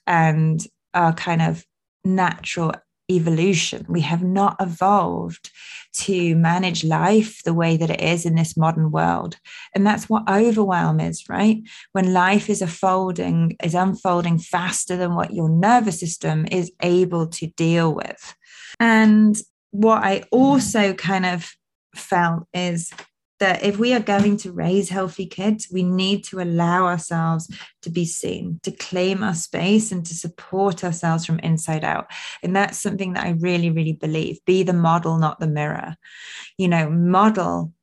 [0.07, 1.65] and our kind of
[2.05, 2.73] natural
[3.11, 3.85] evolution.
[3.87, 5.51] We have not evolved
[5.93, 9.37] to manage life the way that it is in this modern world.
[9.75, 11.61] And that's what overwhelm is, right?
[11.91, 17.47] When life is unfolding, is unfolding faster than what your nervous system is able to
[17.47, 18.35] deal with.
[18.79, 19.37] And
[19.71, 21.51] what I also kind of
[21.95, 22.91] felt is
[23.43, 27.89] that if we are going to raise healthy kids, we need to allow ourselves to
[27.89, 32.09] be seen, to claim our space, and to support ourselves from inside out.
[32.41, 35.97] And that's something that I really, really believe be the model, not the mirror.
[36.57, 37.73] You know, model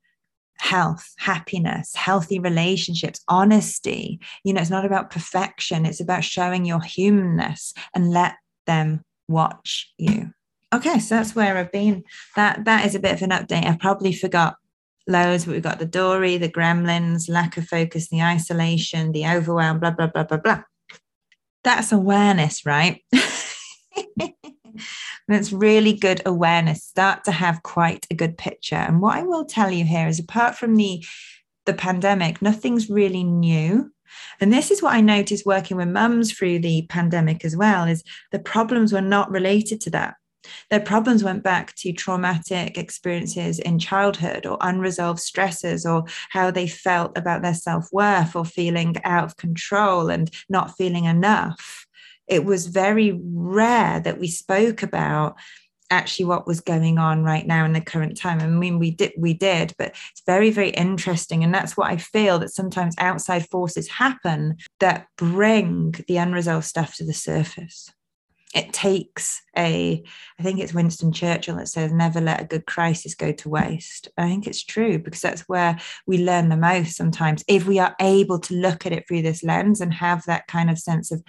[0.56, 4.18] health, happiness, healthy relationships, honesty.
[4.44, 9.92] You know, it's not about perfection, it's about showing your humanness and let them watch
[9.98, 10.32] you.
[10.72, 12.04] Okay, so that's where I've been.
[12.34, 13.66] That that is a bit of an update.
[13.66, 14.54] I probably forgot
[15.10, 19.78] loads, but we've got the dory, the gremlins, lack of focus, the isolation, the overwhelm,
[19.80, 20.62] blah, blah, blah, blah, blah.
[21.62, 23.04] That's awareness, right?
[25.28, 26.84] That's really good awareness.
[26.84, 28.76] Start to have quite a good picture.
[28.76, 31.04] And what I will tell you here is apart from the
[31.66, 33.92] the pandemic, nothing's really new.
[34.40, 38.02] And this is what I noticed working with mums through the pandemic as well, is
[38.32, 40.14] the problems were not related to that.
[40.70, 46.66] Their problems went back to traumatic experiences in childhood or unresolved stresses or how they
[46.66, 51.86] felt about their self worth or feeling out of control and not feeling enough.
[52.26, 55.36] It was very rare that we spoke about
[55.90, 58.40] actually what was going on right now in the current time.
[58.40, 61.42] I mean, we did, we did, but it's very, very interesting.
[61.42, 66.94] And that's what I feel that sometimes outside forces happen that bring the unresolved stuff
[66.96, 67.90] to the surface
[68.54, 70.02] it takes a
[70.38, 74.08] i think it's winston churchill that says never let a good crisis go to waste.
[74.16, 77.44] I think it's true because that's where we learn the most sometimes.
[77.48, 80.70] If we are able to look at it through this lens and have that kind
[80.70, 81.22] of sense of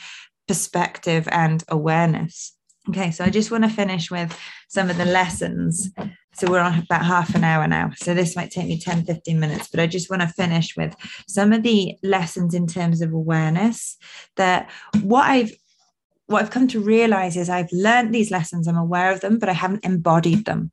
[0.47, 2.55] perspective and awareness.
[2.89, 4.37] Okay so i just want to finish with
[4.69, 5.91] some of the lessons.
[6.33, 9.37] So we're on about half an hour now so this might take me 10 15
[9.37, 10.95] minutes but i just want to finish with
[11.27, 13.97] some of the lessons in terms of awareness
[14.37, 15.51] that what i've
[16.31, 19.49] what I've come to realize is I've learned these lessons, I'm aware of them, but
[19.49, 20.71] I haven't embodied them.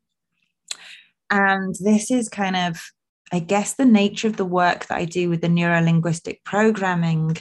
[1.31, 2.81] And this is kind of,
[3.33, 7.37] I guess, the nature of the work that I do with the neuro linguistic programming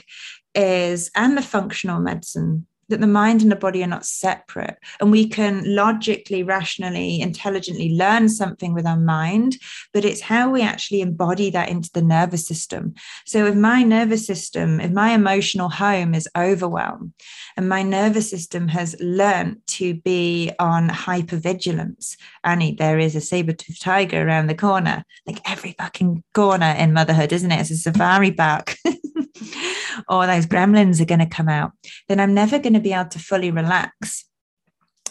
[0.54, 4.76] is, and the functional medicine that the mind and the body are not separate.
[5.00, 9.58] And we can logically, rationally, intelligently learn something with our mind,
[9.92, 12.94] but it's how we actually embody that into the nervous system.
[13.26, 17.12] So if my nervous system, if my emotional home is overwhelmed,
[17.56, 23.82] and my nervous system has learned to be on hypervigilance, Annie, there is a saber-toothed
[23.82, 27.60] tiger around the corner, like every fucking corner in motherhood, isn't it?
[27.60, 28.76] It's a safari park.
[30.08, 31.72] or those gremlins are going to come out,
[32.08, 34.24] then I'm never going to be able to fully relax.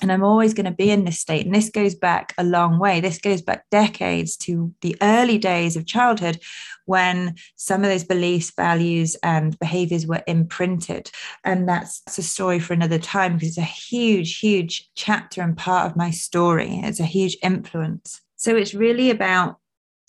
[0.02, 1.46] And I'm always going to be in this state.
[1.46, 3.00] And this goes back a long way.
[3.00, 6.40] This goes back decades to the early days of childhood
[6.86, 11.10] when some of those beliefs, values, and behaviors were imprinted.
[11.44, 15.58] And that's, that's a story for another time because it's a huge, huge chapter and
[15.58, 16.80] part of my story.
[16.84, 18.22] It's a huge influence.
[18.36, 19.58] So it's really about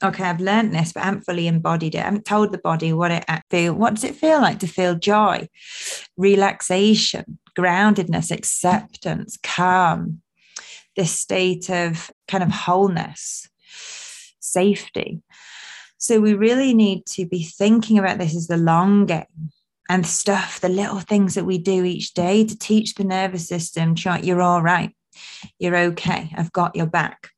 [0.03, 1.99] okay, I've learned this, but I haven't fully embodied it.
[1.99, 3.75] I haven't told the body what it feel.
[3.75, 5.49] What does it feel like to feel joy,
[6.17, 10.23] relaxation, groundedness, acceptance, calm,
[10.97, 13.49] this state of kind of wholeness,
[14.41, 15.23] safety.
[15.99, 19.53] So we really need to be thinking about this as the long game
[19.89, 23.95] and stuff, the little things that we do each day to teach the nervous system,
[24.23, 24.95] you're all right.
[25.59, 26.31] You're okay.
[26.37, 27.31] I've got your back.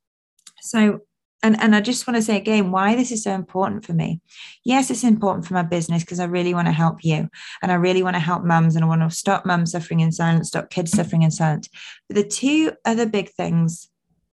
[0.60, 1.00] So
[1.42, 4.20] and and I just want to say again why this is so important for me.
[4.64, 7.28] Yes, it's important for my business because I really want to help you
[7.62, 10.12] and I really want to help mums and I want to stop mums suffering in
[10.12, 11.68] silence, stop kids suffering in silence.
[12.08, 13.88] But the two other big things,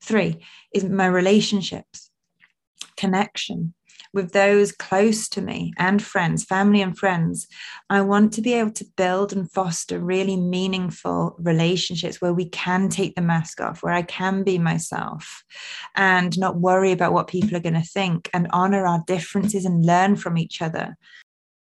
[0.03, 0.45] three,
[0.75, 2.11] is my relationships,
[2.97, 3.75] connection,
[4.13, 7.47] with those close to me and friends, family and friends,
[7.89, 12.89] I want to be able to build and foster really meaningful relationships where we can
[12.89, 15.45] take the mask off, where I can be myself
[15.95, 19.85] and not worry about what people are going to think and honor our differences and
[19.85, 20.97] learn from each other.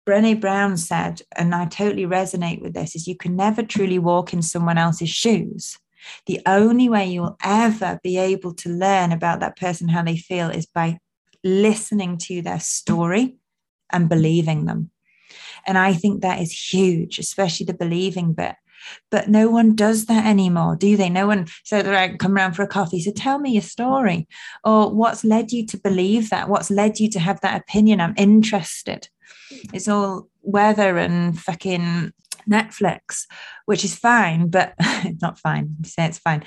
[0.07, 4.35] Brene Brown said, and I totally resonate with this, is you can never truly walk
[4.35, 5.79] in someone else's shoes.
[6.27, 10.51] The only way you'll ever be able to learn about that person, how they feel,
[10.51, 10.99] is by
[11.45, 13.37] listening to their story
[13.93, 14.91] and believing them.
[15.67, 18.57] And I think that is huge, especially the believing bit.
[19.11, 21.09] But no one does that anymore, do they?
[21.09, 23.01] No one so they're like, come around for a coffee.
[23.01, 24.29] So tell me your story.
[24.63, 26.51] Or what's led you to believe that?
[26.51, 28.01] What's led you to have that opinion?
[28.01, 29.09] I'm interested.
[29.73, 32.13] It's all weather and fucking
[32.49, 33.25] Netflix,
[33.65, 35.77] which is fine, but it's not fine.
[35.85, 36.45] Say it's fine.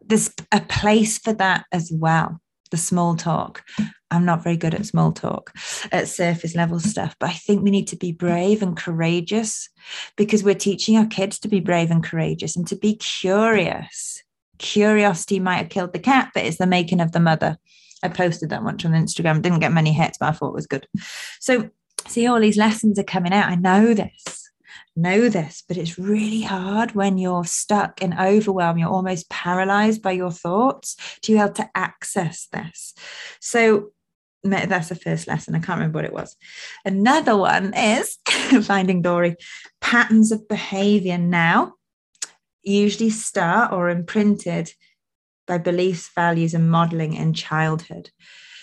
[0.00, 2.40] There's a place for that as well
[2.70, 3.64] the small talk.
[4.10, 5.52] I'm not very good at small talk,
[5.90, 9.68] at surface level stuff, but I think we need to be brave and courageous
[10.16, 14.22] because we're teaching our kids to be brave and courageous and to be curious.
[14.58, 17.58] Curiosity might have killed the cat, but it's the making of the mother.
[18.02, 20.66] I posted that once on Instagram, didn't get many hits, but I thought it was
[20.66, 20.86] good.
[21.40, 21.70] So,
[22.06, 23.50] see, all these lessons are coming out.
[23.50, 24.45] I know this
[24.96, 28.80] know this, but it's really hard when you're stuck and overwhelmed.
[28.80, 32.94] You're almost paralyzed by your thoughts to be able to access this.
[33.40, 33.90] So
[34.42, 35.54] that's the first lesson.
[35.54, 36.36] I can't remember what it was.
[36.84, 38.18] Another one is
[38.62, 39.36] finding Dory
[39.80, 41.74] patterns of behavior now
[42.62, 44.72] usually start or imprinted
[45.46, 48.10] by beliefs, values, and modeling in childhood.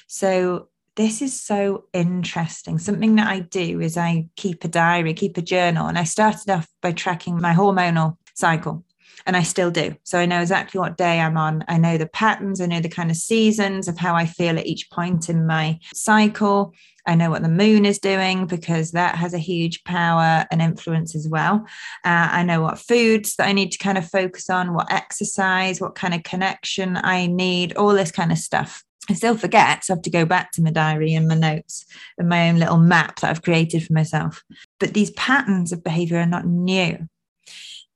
[0.08, 2.78] So this is so interesting.
[2.78, 6.50] Something that I do is I keep a diary, keep a journal, and I started
[6.50, 8.84] off by tracking my hormonal cycle.
[9.26, 9.96] And I still do.
[10.04, 11.64] So I know exactly what day I'm on.
[11.70, 12.60] I know the patterns.
[12.60, 15.80] I know the kind of seasons of how I feel at each point in my
[15.94, 16.74] cycle.
[17.08, 21.16] I know what the moon is doing because that has a huge power and influence
[21.16, 21.66] as well.
[22.04, 25.80] Uh, I know what foods that I need to kind of focus on, what exercise,
[25.80, 28.84] what kind of connection I need, all this kind of stuff.
[29.10, 31.86] I still forget, so I have to go back to my diary and my notes
[32.18, 34.44] and my own little map that I've created for myself.
[34.80, 37.10] But these patterns of behavior are not new.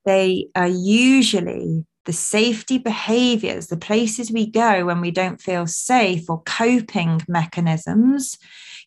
[0.04, 6.28] They are usually the safety behaviors, the places we go when we don't feel safe
[6.30, 8.38] or coping mechanisms,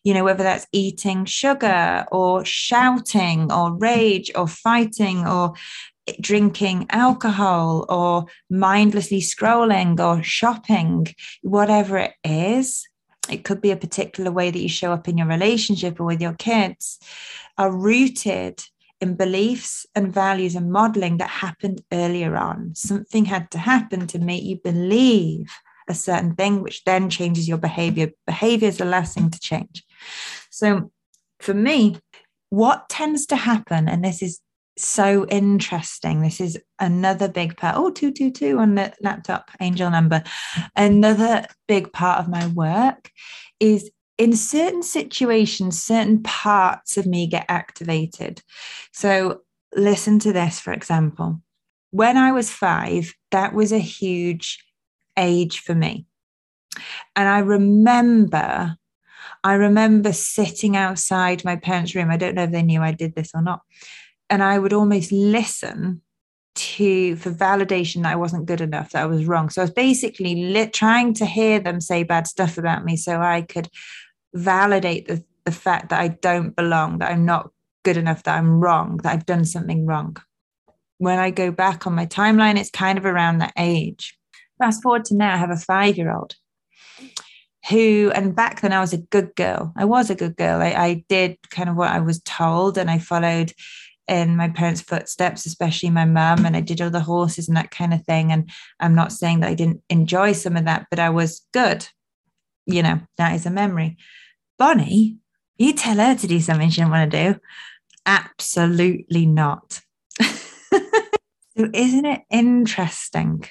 [0.02, 5.54] you know, whether that's eating sugar or shouting or rage or fighting or
[6.20, 11.06] drinking alcohol or mindlessly scrolling or shopping,
[11.42, 12.86] whatever it is,
[13.30, 16.20] it could be a particular way that you show up in your relationship or with
[16.20, 16.98] your kids,
[17.56, 18.62] are rooted
[19.00, 22.74] in beliefs and values and modeling that happened earlier on.
[22.74, 25.50] Something had to happen to make you believe
[25.88, 28.10] a certain thing, which then changes your behavior.
[28.26, 29.84] Behavior is the last thing to change.
[30.50, 30.92] So
[31.40, 31.98] for me,
[32.50, 34.40] what tends to happen, and this is
[34.78, 36.20] so interesting.
[36.22, 37.76] This is another big part.
[37.76, 40.22] Oh, 222 on the laptop, angel number.
[40.76, 43.10] Another big part of my work
[43.60, 48.42] is in certain situations, certain parts of me get activated.
[48.92, 49.40] So,
[49.74, 51.40] listen to this, for example.
[51.90, 54.64] when I was five, that was a huge
[55.16, 56.06] age for me.
[57.14, 58.76] And I remember,
[59.44, 62.10] I remember sitting outside my parents' room.
[62.10, 63.60] I don't know if they knew I did this or not.
[64.32, 66.00] And I would almost listen
[66.54, 69.50] to for validation that I wasn't good enough, that I was wrong.
[69.50, 73.20] So I was basically lit, trying to hear them say bad stuff about me so
[73.20, 73.68] I could
[74.32, 77.50] validate the, the fact that I don't belong, that I'm not
[77.84, 80.16] good enough, that I'm wrong, that I've done something wrong.
[80.96, 84.16] When I go back on my timeline, it's kind of around that age.
[84.58, 86.36] Fast forward to now, I have a five year old
[87.68, 89.74] who, and back then I was a good girl.
[89.76, 90.62] I was a good girl.
[90.62, 93.52] I, I did kind of what I was told and I followed
[94.08, 97.70] in my parents' footsteps, especially my mum, and I did all the horses and that
[97.70, 98.32] kind of thing.
[98.32, 98.50] And
[98.80, 101.86] I'm not saying that I didn't enjoy some of that, but I was good.
[102.66, 103.96] You know, that is a memory.
[104.58, 105.18] Bonnie,
[105.56, 107.40] you tell her to do something she didn't want to do.
[108.06, 109.80] Absolutely not.
[110.20, 113.44] so, isn't it interesting?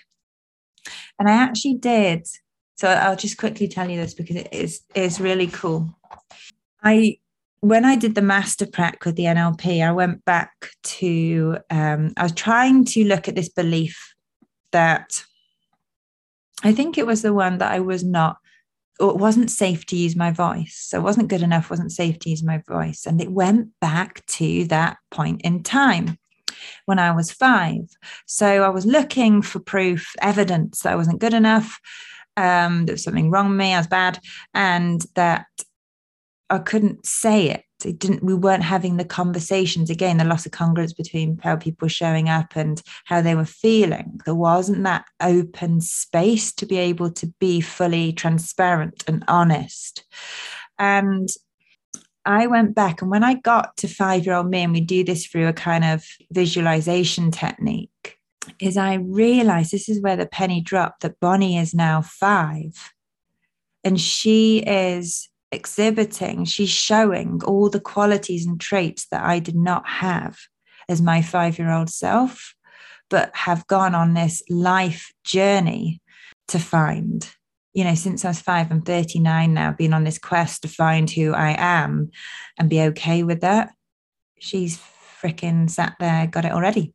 [1.19, 2.27] And I actually did.
[2.75, 5.95] So I'll just quickly tell you this because it is is really cool.
[6.83, 7.17] I
[7.61, 10.51] when I did the master prac with the NLP, I went back
[10.83, 14.15] to, um, I was trying to look at this belief
[14.71, 15.23] that
[16.63, 18.37] I think it was the one that I was not,
[18.99, 20.75] or it wasn't safe to use my voice.
[20.75, 23.05] So it wasn't good enough, wasn't safe to use my voice.
[23.05, 26.17] And it went back to that point in time
[26.85, 27.81] when I was five.
[28.25, 31.79] So I was looking for proof, evidence that I wasn't good enough.
[32.37, 34.19] Um, there was something wrong with me, I was bad,
[34.53, 35.45] and that
[36.51, 37.63] I couldn't say it.
[37.85, 38.23] It didn't.
[38.23, 40.17] We weren't having the conversations again.
[40.17, 44.19] The loss of congruence between how people were showing up and how they were feeling.
[44.25, 50.03] There wasn't that open space to be able to be fully transparent and honest.
[50.77, 51.29] And
[52.25, 55.03] I went back, and when I got to five year old me, and we do
[55.03, 58.17] this through a kind of visualization technique,
[58.59, 62.93] is I realized this is where the penny dropped that Bonnie is now five.
[63.83, 69.87] And she is exhibiting, she's showing all the qualities and traits that I did not
[69.87, 70.37] have
[70.87, 72.55] as my five year old self,
[73.09, 76.01] but have gone on this life journey
[76.47, 77.29] to find.
[77.73, 81.09] You know, since I was five, I'm 39 now, been on this quest to find
[81.09, 82.11] who I am
[82.57, 83.71] and be okay with that.
[84.39, 84.81] She's
[85.21, 86.93] freaking sat there, got it already,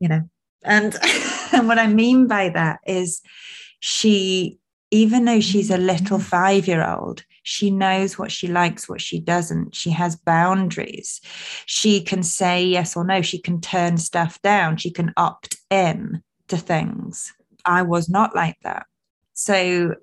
[0.00, 0.22] you know.
[0.62, 0.96] And,
[1.52, 3.20] and what I mean by that is
[3.80, 4.58] she,
[4.94, 9.18] even though she's a little five year old, she knows what she likes, what she
[9.18, 9.74] doesn't.
[9.74, 11.20] She has boundaries.
[11.66, 13.20] She can say yes or no.
[13.20, 14.76] She can turn stuff down.
[14.76, 17.32] She can opt in to things.
[17.66, 18.86] I was not like that.
[19.32, 19.96] So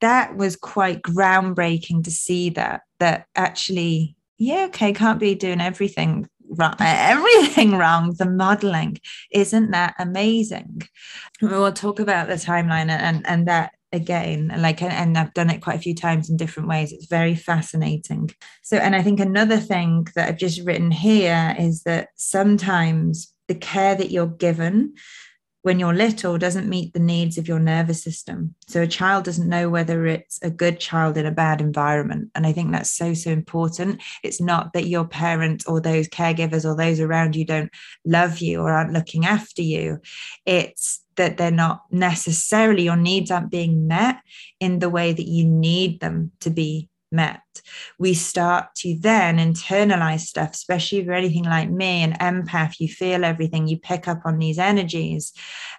[0.00, 6.26] that was quite groundbreaking to see that, that actually, yeah, okay, can't be doing everything
[6.48, 8.14] wrong, everything wrong.
[8.18, 10.88] The modeling isn't that amazing?
[11.42, 15.60] We'll talk about the timeline and and that again and like and i've done it
[15.60, 16.92] quite a few times in different ways.
[16.92, 18.30] It's very fascinating.
[18.62, 23.54] So and i think another thing that i've just written here is that sometimes the
[23.54, 24.94] care that you're given
[25.62, 28.54] when you're little doesn't meet the needs of your nervous system.
[28.66, 32.30] So a child doesn't know whether it's a good child in a bad environment.
[32.34, 34.02] And I think that's so, so important.
[34.22, 37.70] It's not that your parents or those caregivers or those around you don't
[38.04, 40.00] love you or aren't looking after you.
[40.46, 44.20] It's that they're not necessarily, your needs aren't being met
[44.60, 47.40] in the way that you need them to be met.
[47.98, 52.88] We start to then internalize stuff, especially if you're anything like me, an empath, you
[52.88, 55.32] feel everything, you pick up on these energies.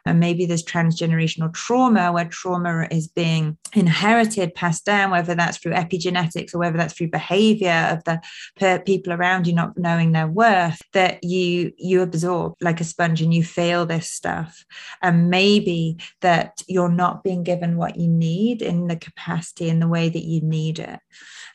[0.06, 5.74] And maybe there's transgenerational trauma where trauma is being inherited, passed down, whether that's through
[5.74, 10.82] epigenetics or whether that's through behavior of the people around you not knowing their worth,
[10.94, 14.66] that you you absorb like a sponge and you feel this stuff.
[15.02, 19.88] And maybe that you're not being given what you need in the capacity in the
[19.88, 21.00] way that you need it.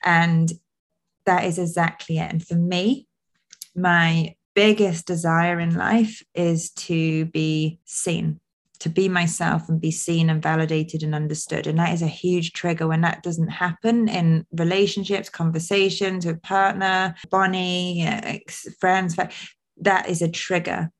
[0.06, 0.50] And
[1.26, 2.30] that is exactly it.
[2.30, 3.06] And for me,
[3.74, 8.40] my biggest desire in life is to be seen,
[8.78, 11.66] to be myself and be seen and validated and understood.
[11.66, 17.14] And that is a huge trigger when that doesn't happen in relationships, conversations with partner,
[17.28, 18.40] Bonnie,
[18.80, 19.16] friends.
[19.78, 20.90] That is a trigger.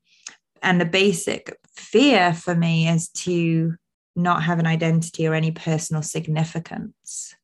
[0.61, 3.75] And the basic fear for me is to
[4.15, 7.35] not have an identity or any personal significance.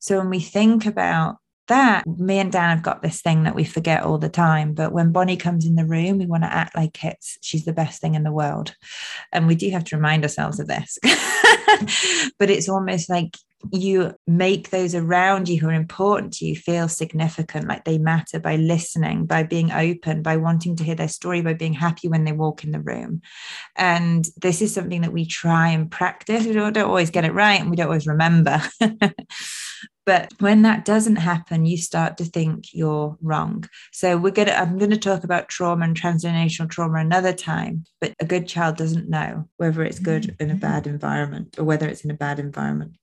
[0.00, 1.36] So when we think about
[1.68, 4.74] that, me and Dan have got this thing that we forget all the time.
[4.74, 7.72] But when Bonnie comes in the room, we want to act like it's she's the
[7.72, 8.74] best thing in the world.
[9.32, 10.98] And we do have to remind ourselves of this.
[12.38, 13.36] but it's almost like
[13.72, 18.40] you make those around you who are important to you feel significant, like they matter
[18.40, 22.24] by listening, by being open, by wanting to hear their story, by being happy when
[22.24, 23.20] they walk in the room.
[23.76, 26.46] And this is something that we try and practice.
[26.46, 28.62] We don't, always get it right and we don't always remember.
[30.10, 33.64] but when that doesn't happen you start to think you're wrong.
[33.92, 37.84] So we're going to i'm going to talk about trauma and transgenerational trauma another time
[38.00, 40.42] but a good child doesn't know whether it's good mm-hmm.
[40.42, 42.96] in a bad environment or whether it's in a bad environment.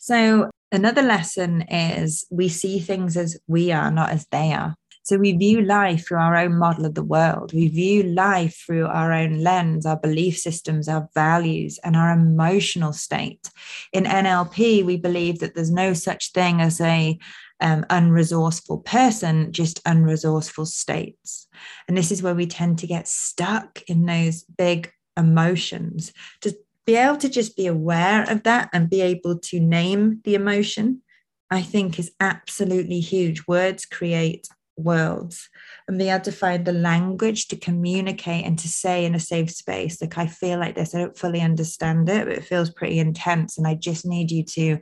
[0.00, 4.74] So another lesson is we see things as we are not as they are
[5.04, 7.52] so we view life through our own model of the world.
[7.52, 12.94] We view life through our own lens, our belief systems, our values, and our emotional
[12.94, 13.50] state.
[13.92, 17.18] In NLP, we believe that there's no such thing as a
[17.60, 21.48] um, unresourceful person, just unresourceful states.
[21.86, 26.14] And this is where we tend to get stuck in those big emotions.
[26.40, 30.34] To be able to just be aware of that and be able to name the
[30.34, 31.02] emotion,
[31.50, 33.46] I think is absolutely huge.
[33.46, 35.48] Words create worlds.
[35.88, 39.50] And be able to find the language to communicate and to say in a safe
[39.50, 40.00] space.
[40.00, 43.58] Like i feel like this i don't fully understand it but it feels pretty intense
[43.58, 44.78] and i just need you to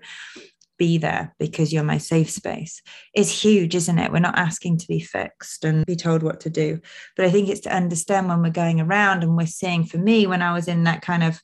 [0.78, 2.82] be there because you're my safe space.
[3.14, 4.10] Is huge isn't it?
[4.10, 6.80] We're not asking to be fixed and be told what to do.
[7.16, 10.26] But i think it's to understand when we're going around and we're seeing for me
[10.26, 11.40] when i was in that kind of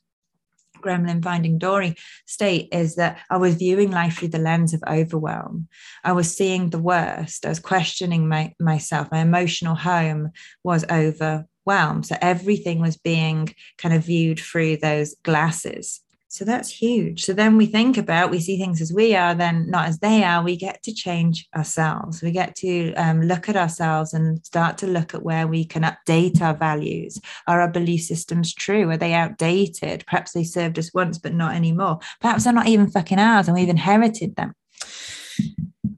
[0.81, 5.67] gremlin finding dory state is that i was viewing life through the lens of overwhelm.
[6.03, 7.45] I was seeing the worst.
[7.45, 9.07] I was questioning my, myself.
[9.11, 10.31] My emotional home
[10.63, 12.05] was overwhelmed.
[12.05, 16.01] So everything was being kind of viewed through those glasses
[16.31, 17.25] so that's huge.
[17.25, 20.23] So then we think about, we see things as we are, then not as they
[20.23, 20.43] are.
[20.43, 22.21] We get to change ourselves.
[22.21, 25.81] We get to um, look at ourselves and start to look at where we can
[25.81, 27.19] update our values.
[27.47, 28.91] Are our belief systems true?
[28.91, 30.05] Are they outdated?
[30.05, 31.97] Perhaps they served us once, but not anymore.
[32.21, 34.53] Perhaps they're not even fucking ours and we've inherited them.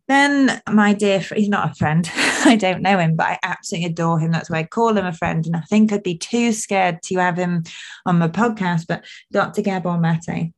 [0.08, 2.10] Then my dear, he's not a friend.
[2.46, 4.32] I don't know him, but I absolutely adore him.
[4.32, 5.46] That's why I call him a friend.
[5.46, 7.64] And I think I'd be too scared to have him
[8.06, 8.88] on my podcast.
[8.88, 9.62] But Dr.
[9.62, 10.54] Gabor Mate,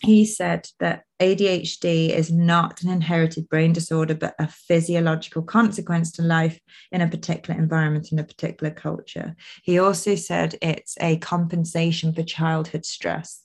[0.00, 6.22] he said that ADHD is not an inherited brain disorder, but a physiological consequence to
[6.22, 6.60] life
[6.92, 9.34] in a particular environment, in a particular culture.
[9.62, 13.44] He also said it's a compensation for childhood stress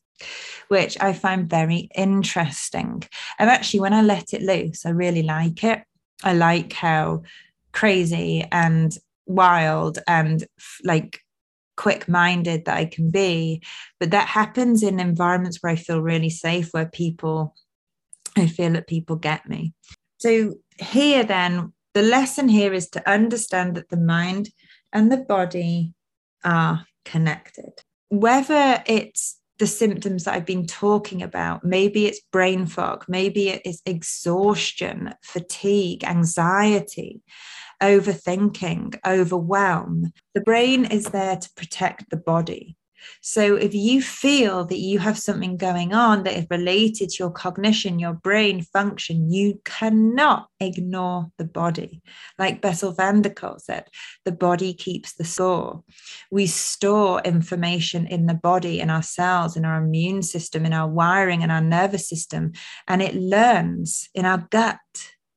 [0.68, 3.04] which I find very interesting.
[3.40, 5.84] And actually, when I let it loose, I really like it.
[6.24, 7.24] I like how
[7.72, 8.96] crazy and
[9.26, 10.46] wild and
[10.84, 11.20] like
[11.76, 13.62] quick minded that I can be.
[14.00, 17.56] But that happens in environments where I feel really safe, where people,
[18.38, 19.74] I feel that people get me.
[20.18, 24.50] So, here then, the lesson here is to understand that the mind
[24.92, 25.94] and the body
[26.44, 27.72] are connected.
[28.10, 31.64] Whether it's the symptoms that I've been talking about.
[31.64, 37.22] Maybe it's brain fog, maybe it is exhaustion, fatigue, anxiety,
[37.82, 40.12] overthinking, overwhelm.
[40.34, 42.76] The brain is there to protect the body.
[43.22, 47.32] So if you feel that you have something going on that is related to your
[47.32, 52.02] cognition, your brain function, you cannot ignore the body.
[52.38, 53.86] Like Bessel van der Kolk said,
[54.26, 55.84] the body keeps the score.
[56.32, 60.90] We store information in the body, in our cells, in our immune system, in our
[60.90, 62.54] wiring, in our nervous system,
[62.88, 64.80] and it learns in our gut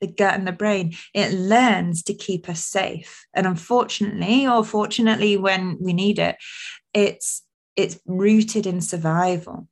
[0.00, 3.26] the gut and the brain, it learns to keep us safe.
[3.34, 6.36] And unfortunately, or fortunately, when we need it,
[6.92, 7.42] it's
[7.76, 9.68] it's rooted in survival.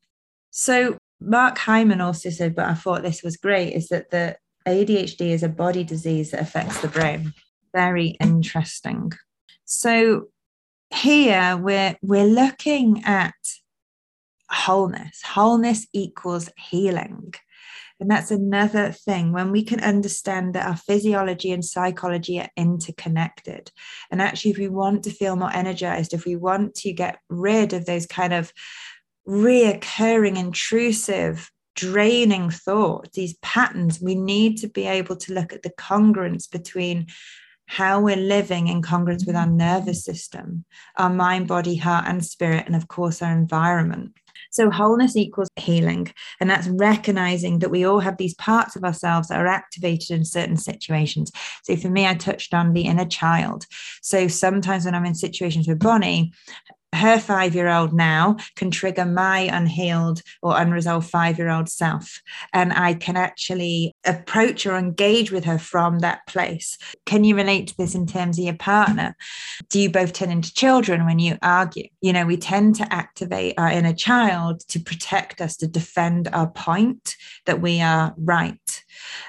[0.50, 4.36] So Mark Hyman also said, but I thought this was great, is that the
[4.66, 7.32] ADHD is a body disease that affects the brain.
[7.72, 9.12] Very interesting.
[9.64, 10.28] So
[10.94, 13.34] here we're we're looking at
[14.50, 15.22] wholeness.
[15.24, 17.34] Wholeness equals healing.
[18.05, 23.72] And that's another thing when we can understand that our physiology and psychology are interconnected.
[24.11, 27.72] And actually, if we want to feel more energized, if we want to get rid
[27.72, 28.52] of those kind of
[29.26, 35.70] reoccurring, intrusive, draining thoughts, these patterns, we need to be able to look at the
[35.70, 37.07] congruence between
[37.64, 39.57] how we're living in congruence with our mm-hmm.
[39.57, 40.66] nervous system,
[40.98, 44.12] our mind, body, heart, and spirit, and of course, our environment.
[44.55, 46.12] So, wholeness equals healing.
[46.40, 50.24] And that's recognizing that we all have these parts of ourselves that are activated in
[50.24, 51.32] certain situations.
[51.64, 53.66] So, for me, I touched on the inner child.
[54.00, 56.32] So, sometimes when I'm in situations with Bonnie,
[56.95, 62.20] her five year old now can trigger my unhealed or unresolved five year old self.
[62.53, 66.78] And I can actually approach or engage with her from that place.
[67.07, 69.16] Can you relate to this in terms of your partner?
[69.68, 71.88] Do you both turn into children when you argue?
[72.01, 76.51] You know, we tend to activate our inner child to protect us, to defend our
[76.51, 77.16] point
[77.47, 78.84] that we are right.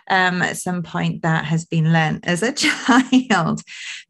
[0.10, 2.52] Um, at some point, that has been learned as a
[3.32, 3.62] child.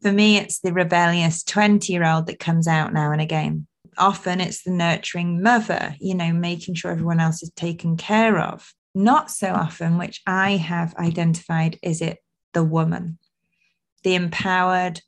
[0.02, 3.66] For me, it's the rebellious 20 year old that comes out now and again.
[3.98, 8.72] Often it's the nurturing mother, you know, making sure everyone else is taken care of.
[8.94, 12.18] Not so often, which I have identified, is it
[12.52, 13.18] the woman,
[14.02, 15.00] the empowered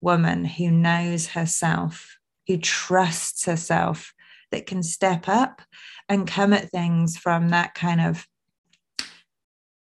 [0.00, 4.12] woman who knows herself, who trusts herself,
[4.50, 5.62] that can step up
[6.08, 8.26] and come at things from that kind of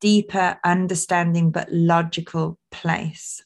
[0.05, 3.43] deeper understanding but logical place.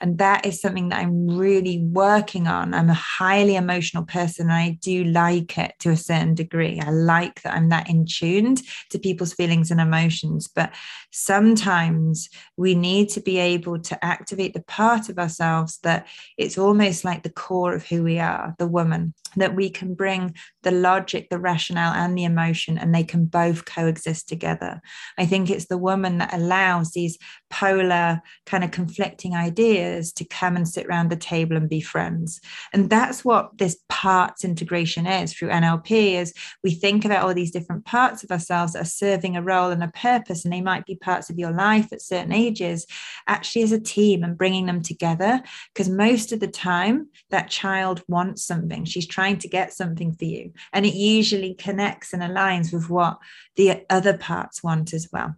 [0.00, 2.74] And that is something that I'm really working on.
[2.74, 6.80] I'm a highly emotional person and I do like it to a certain degree.
[6.80, 10.48] I like that I'm that in tuned to people's feelings and emotions.
[10.48, 10.72] But
[11.10, 16.06] sometimes we need to be able to activate the part of ourselves that
[16.38, 20.34] it's almost like the core of who we are, the woman, that we can bring
[20.62, 24.80] the logic, the rationale, and the emotion, and they can both coexist together.
[25.18, 27.18] I think it's the woman that allows these
[27.50, 32.40] polar, kind of conflicting ideas to come and sit around the table and be friends.
[32.72, 36.34] And that's what this parts integration is through NLP is
[36.64, 39.82] we think about all these different parts of ourselves that are serving a role and
[39.82, 42.86] a purpose, and they might be parts of your life at certain ages,
[43.26, 45.42] actually as a team and bringing them together.
[45.72, 48.84] Because most of the time, that child wants something.
[48.84, 50.52] She's trying to get something for you.
[50.72, 53.18] And it usually connects and aligns with what
[53.56, 55.34] the other parts want as well.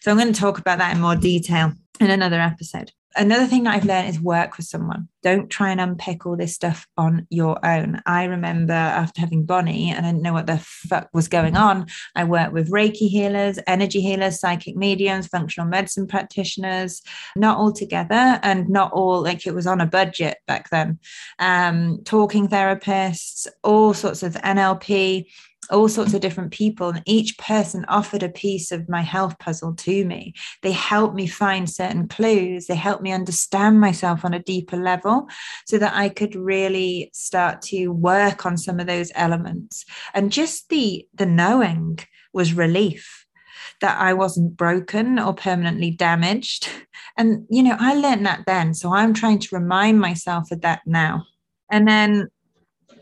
[0.00, 3.64] So I'm going to talk about that in more detail in another episode another thing
[3.64, 5.08] that I've learned is work with someone.
[5.22, 8.00] Don't try and unpick all this stuff on your own.
[8.06, 11.86] I remember after having Bonnie and I didn't know what the fuck was going on.
[12.16, 17.02] I worked with Reiki healers, energy healers, psychic mediums, functional medicine practitioners,
[17.36, 20.98] not all together and not all like it was on a budget back then.
[21.38, 25.26] Um, talking therapists, all sorts of NLP
[25.70, 29.74] all sorts of different people and each person offered a piece of my health puzzle
[29.74, 34.42] to me they helped me find certain clues they helped me understand myself on a
[34.42, 35.28] deeper level
[35.66, 39.84] so that i could really start to work on some of those elements
[40.14, 41.98] and just the the knowing
[42.32, 43.22] was relief
[43.82, 46.68] that I wasn't broken or permanently damaged.
[47.18, 48.72] And, you know, I learned that then.
[48.72, 51.26] So I'm trying to remind myself of that now.
[51.70, 52.28] And then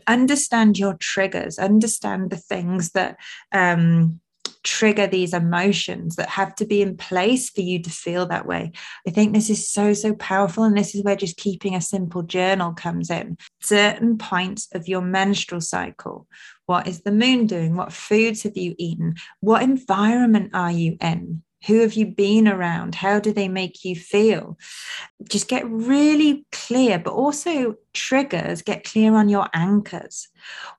[0.07, 3.17] understand your triggers, understand the things that
[3.51, 4.19] um,
[4.63, 8.71] trigger these emotions that have to be in place for you to feel that way.
[9.07, 10.63] I think this is so, so powerful.
[10.63, 13.37] And this is where just keeping a simple journal comes in.
[13.61, 16.27] Certain points of your menstrual cycle.
[16.65, 17.75] What is the moon doing?
[17.75, 19.15] What foods have you eaten?
[19.39, 21.43] What environment are you in?
[21.67, 22.95] Who have you been around?
[22.95, 24.57] How do they make you feel?
[25.29, 30.27] Just get really clear, but also triggers, get clear on your anchors.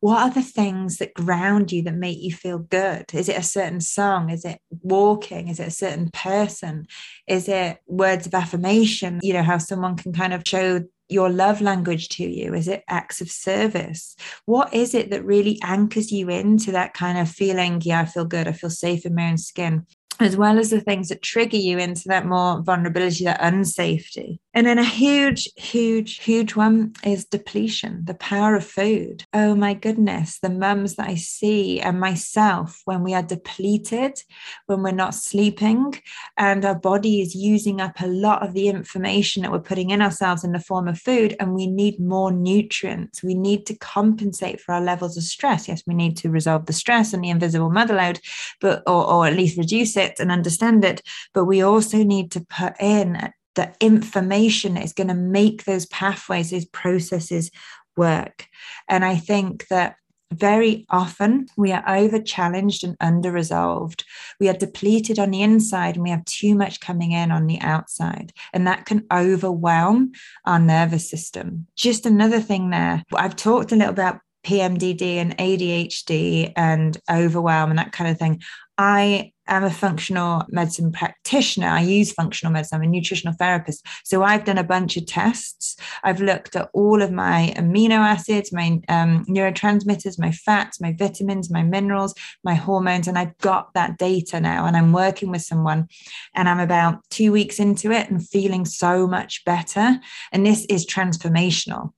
[0.01, 3.07] What are the things that ground you that make you feel good?
[3.13, 4.31] Is it a certain song?
[4.31, 5.49] Is it walking?
[5.49, 6.87] Is it a certain person?
[7.29, 9.21] Is it words of affirmation?
[9.23, 12.55] You know, how someone can kind of show your love language to you?
[12.55, 14.17] Is it acts of service?
[14.47, 17.81] What is it that really anchors you into that kind of feeling?
[17.85, 18.49] Yeah, I feel good.
[18.49, 19.87] I feel safe in my own skin
[20.21, 24.39] as well as the things that trigger you into that more vulnerability, that unsafety.
[24.55, 29.25] And then a huge, huge, huge one is depletion, the power of food.
[29.33, 34.23] Oh my goodness, the mums that I see and myself when we are depleted,
[34.67, 35.95] when we're not sleeping,
[36.37, 40.03] and our body is using up a lot of the information that we're putting in
[40.03, 43.23] ourselves in the form of food, and we need more nutrients.
[43.23, 45.67] We need to compensate for our levels of stress.
[45.67, 48.21] Yes, we need to resolve the stress and the invisible mother load,
[48.61, 51.01] but or, or at least reduce it and understand it.
[51.33, 56.51] But we also need to put in the information is going to make those pathways,
[56.51, 57.51] those processes
[57.97, 58.47] work.
[58.89, 59.97] And I think that
[60.33, 64.05] very often we are over challenged and under resolved.
[64.41, 67.61] We are depleted on the inside and we have too much coming in on the
[67.61, 68.33] outside.
[68.53, 70.13] And that can overwhelm
[70.47, 71.67] our nervous system.
[71.77, 73.05] Just another thing there.
[73.15, 78.41] I've talked a little about PMDD and ADHD and overwhelm and that kind of thing.
[78.79, 81.67] I am a functional medicine practitioner.
[81.67, 82.77] I use functional medicine.
[82.77, 83.87] I'm a nutritional therapist.
[84.05, 85.77] So I've done a bunch of tests.
[86.03, 91.51] I've looked at all of my amino acids, my um, neurotransmitters, my fats, my vitamins,
[91.51, 92.15] my minerals,
[92.45, 94.65] my hormones, and I've got that data now.
[94.65, 95.89] And I'm working with someone,
[96.35, 100.01] and I'm about two weeks into it and feeling so much better.
[100.33, 101.93] And this is transformational.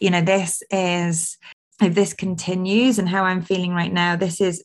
[0.00, 1.36] You know, this is
[1.80, 4.64] if this continues and how I'm feeling right now, this is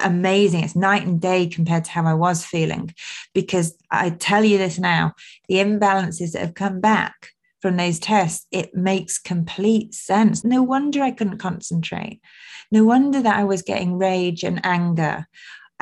[0.00, 0.64] amazing.
[0.64, 2.94] It's night and day compared to how I was feeling.
[3.34, 5.14] Because I tell you this now
[5.48, 10.44] the imbalances that have come back from those tests, it makes complete sense.
[10.44, 12.20] No wonder I couldn't concentrate.
[12.70, 15.28] No wonder that I was getting rage and anger.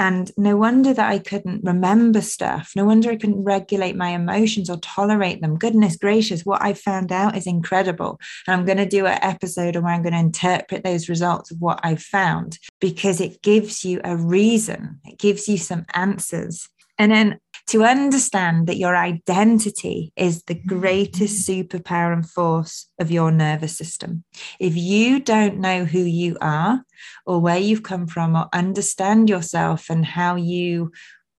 [0.01, 2.73] And no wonder that I couldn't remember stuff.
[2.75, 5.59] No wonder I couldn't regulate my emotions or tolerate them.
[5.59, 8.19] Goodness gracious, what I found out is incredible.
[8.47, 11.61] And I'm going to do an episode where I'm going to interpret those results of
[11.61, 16.67] what I found because it gives you a reason, it gives you some answers.
[16.97, 17.39] And then
[17.71, 20.81] to understand that your identity is the mm-hmm.
[20.81, 24.25] greatest superpower and force of your nervous system.
[24.59, 26.83] If you don't know who you are
[27.27, 30.91] or where you've come from or understand yourself and how you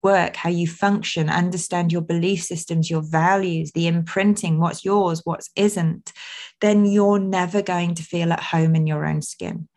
[0.04, 5.46] work, how you function, understand your belief systems, your values, the imprinting, what's yours, what
[5.58, 6.14] isn't,
[6.62, 9.68] then you're never going to feel at home in your own skin.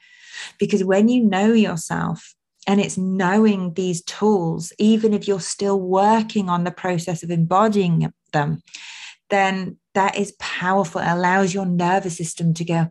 [0.61, 2.34] Because when you know yourself,
[2.67, 8.13] and it's knowing these tools, even if you're still working on the process of embodying
[8.33, 8.63] them,
[9.31, 11.01] then that is powerful.
[11.01, 12.89] It allows your nervous system to go,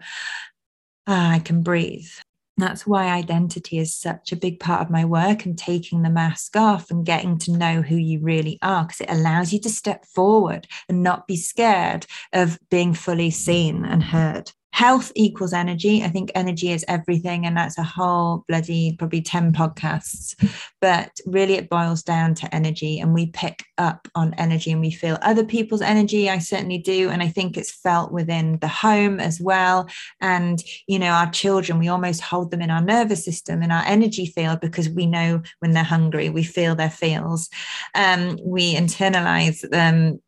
[1.07, 2.09] ah, I can breathe.
[2.55, 6.55] That's why identity is such a big part of my work and taking the mask
[6.55, 10.05] off and getting to know who you really are, because it allows you to step
[10.05, 16.03] forward and not be scared of being fully seen and heard health equals energy.
[16.03, 20.33] I think energy is everything, and that's a whole bloody probably 10 podcasts.
[20.81, 24.89] But really, it boils down to energy, and we pick up on energy and we
[24.89, 26.27] feel other people's energy.
[26.27, 27.11] I certainly do.
[27.11, 29.87] And I think it's felt within the home as well.
[30.19, 33.83] And, you know, our children, we almost hold them in our nervous system, in our
[33.85, 37.49] energy field, because we know when they're hungry, we feel their feels.
[37.93, 40.19] Um, we internalize them.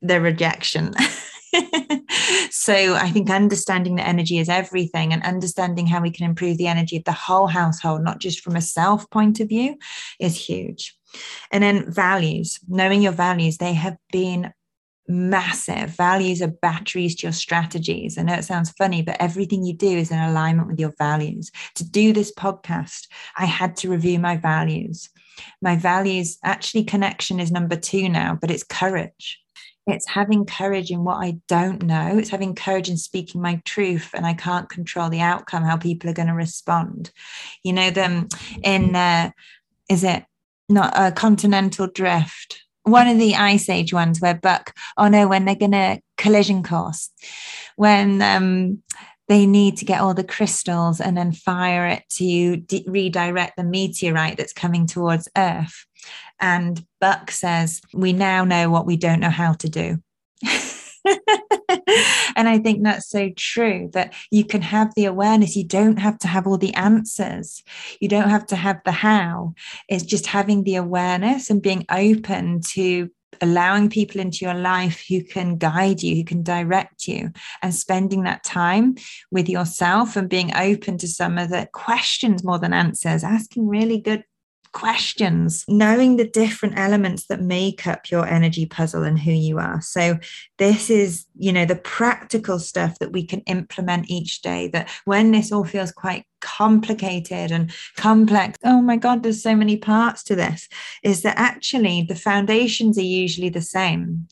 [0.00, 0.92] their rejection
[2.50, 6.66] so I think understanding that energy is everything and understanding how we can improve the
[6.66, 9.76] energy of the whole household, not just from a self point of view,
[10.18, 10.96] is huge.
[11.50, 14.52] And then values, knowing your values, they have been
[15.08, 15.90] massive.
[15.90, 18.16] Values are batteries to your strategies.
[18.16, 21.50] I know it sounds funny, but everything you do is in alignment with your values.
[21.76, 25.10] To do this podcast, I had to review my values.
[25.60, 29.41] My values, actually, connection is number two now, but it's courage
[29.86, 32.18] it's having courage in what I don't know.
[32.18, 36.08] It's having courage in speaking my truth, and I can't control the outcome, how people
[36.08, 37.10] are going to respond.
[37.64, 38.28] You know, them
[38.62, 39.30] in, uh,
[39.88, 40.24] is it
[40.68, 42.62] not a continental drift?
[42.84, 46.62] One of the Ice Age ones where Buck, oh no, when they're going to collision
[46.62, 47.10] course,
[47.76, 48.82] when um,
[49.28, 53.64] they need to get all the crystals and then fire it to de- redirect the
[53.64, 55.86] meteorite that's coming towards Earth
[56.40, 59.98] and Buck says, We now know what we don't know how to do.
[62.36, 65.56] and I think that's so true that you can have the awareness.
[65.56, 67.62] You don't have to have all the answers.
[68.00, 69.54] You don't have to have the how.
[69.88, 75.22] It's just having the awareness and being open to allowing people into your life who
[75.22, 77.30] can guide you, who can direct you,
[77.62, 78.94] and spending that time
[79.30, 83.98] with yourself and being open to some of the questions more than answers, asking really
[83.98, 84.24] good
[84.72, 89.80] questions, knowing the different elements that make up your energy puzzle and who you are.
[89.80, 90.18] So,
[90.58, 94.68] this is, you know, the practical stuff that we can implement each day.
[94.68, 98.58] That when this all feels quite complicated and complex.
[98.64, 100.68] Oh my God, there's so many parts to this.
[101.02, 104.26] Is that actually the foundations are usually the same.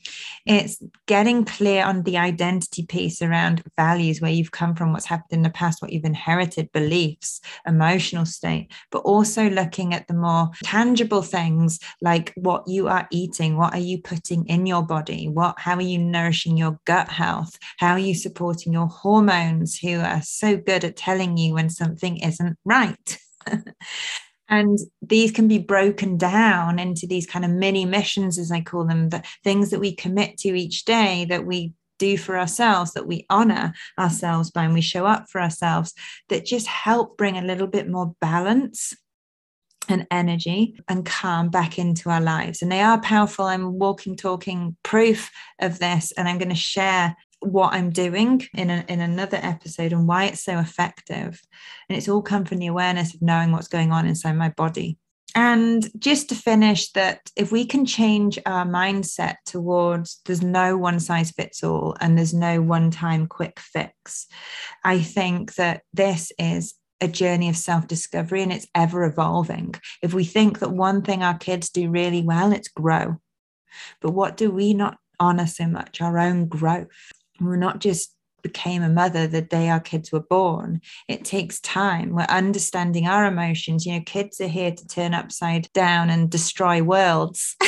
[0.44, 5.32] It's getting clear on the identity piece around values, where you've come from, what's happened
[5.32, 10.50] in the past, what you've inherited, beliefs, emotional state, but also looking at the more
[10.64, 15.54] tangible things like what you are eating, what are you putting in your body, what
[15.58, 20.22] how are you nourishing your gut health, how are you supporting your hormones who are
[20.22, 23.18] so good at telling you when something something isn't right.
[24.48, 28.86] and these can be broken down into these kind of mini missions, as I call
[28.86, 33.06] them, the things that we commit to each day that we do for ourselves, that
[33.06, 35.92] we honor ourselves by and we show up for ourselves,
[36.28, 38.94] that just help bring a little bit more balance
[39.88, 42.62] and energy and calm back into our lives.
[42.62, 43.46] And they are powerful.
[43.46, 45.30] I'm walking, talking proof
[45.60, 46.12] of this.
[46.12, 50.24] And I'm going to share what I'm doing in, a, in another episode and why
[50.24, 51.40] it's so effective.
[51.88, 54.98] And it's all come from the awareness of knowing what's going on inside my body.
[55.34, 60.98] And just to finish, that if we can change our mindset towards there's no one
[60.98, 64.26] size fits all and there's no one time quick fix,
[64.84, 69.74] I think that this is a journey of self discovery and it's ever evolving.
[70.02, 73.20] If we think that one thing our kids do really well, it's grow.
[74.00, 76.00] But what do we not honor so much?
[76.00, 76.88] Our own growth.
[77.40, 80.80] We're not just became a mother the day our kids were born.
[81.08, 82.10] It takes time.
[82.10, 83.84] We're understanding our emotions.
[83.84, 87.56] You know, kids are here to turn upside down and destroy worlds.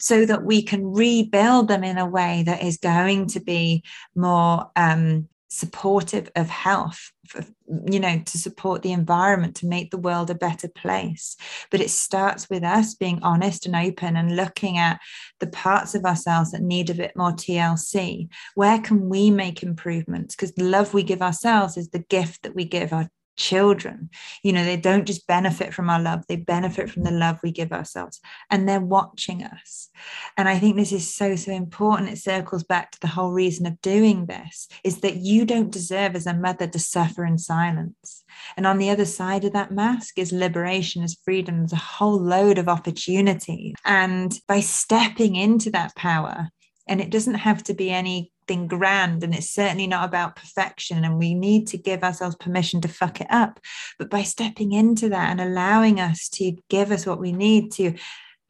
[0.00, 3.82] so that we can rebuild them in a way that is going to be
[4.14, 7.44] more um, supportive of health for,
[7.90, 11.36] you know to support the environment to make the world a better place.
[11.70, 15.00] But it starts with us being honest and open and looking at
[15.40, 20.34] the parts of ourselves that need a bit more TLC where can we make improvements?
[20.34, 24.10] Because the love we give ourselves is the gift that we give our children.
[24.42, 27.52] You know, they don't just benefit from our love, they benefit from the love we
[27.52, 28.20] give ourselves.
[28.50, 29.88] And they're watching us.
[30.36, 32.10] And I think this is so, so important.
[32.10, 36.16] It circles back to the whole reason of doing this is that you don't deserve
[36.16, 38.24] as a mother to suffer in silence.
[38.56, 41.58] And on the other side of that mask is liberation, is freedom.
[41.58, 43.74] There's a whole load of opportunity.
[43.84, 46.48] And by stepping into that power,
[46.88, 51.04] and it doesn't have to be any something grand and it's certainly not about perfection
[51.04, 53.58] and we need to give ourselves permission to fuck it up
[53.98, 57.94] but by stepping into that and allowing us to give us what we need to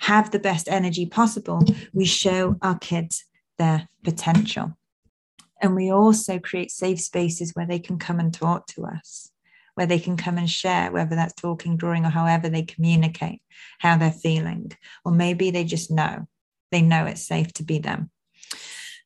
[0.01, 1.63] have the best energy possible
[1.95, 3.25] we show our kids
[3.59, 4.77] their potential
[5.63, 9.31] and we also create safe spaces where they can come and talk to us
[9.75, 13.43] where they can come and share, whether that's talking, drawing, or however they communicate
[13.79, 14.73] how they're feeling.
[15.05, 16.27] Or maybe they just know,
[16.73, 18.11] they know it's safe to be them.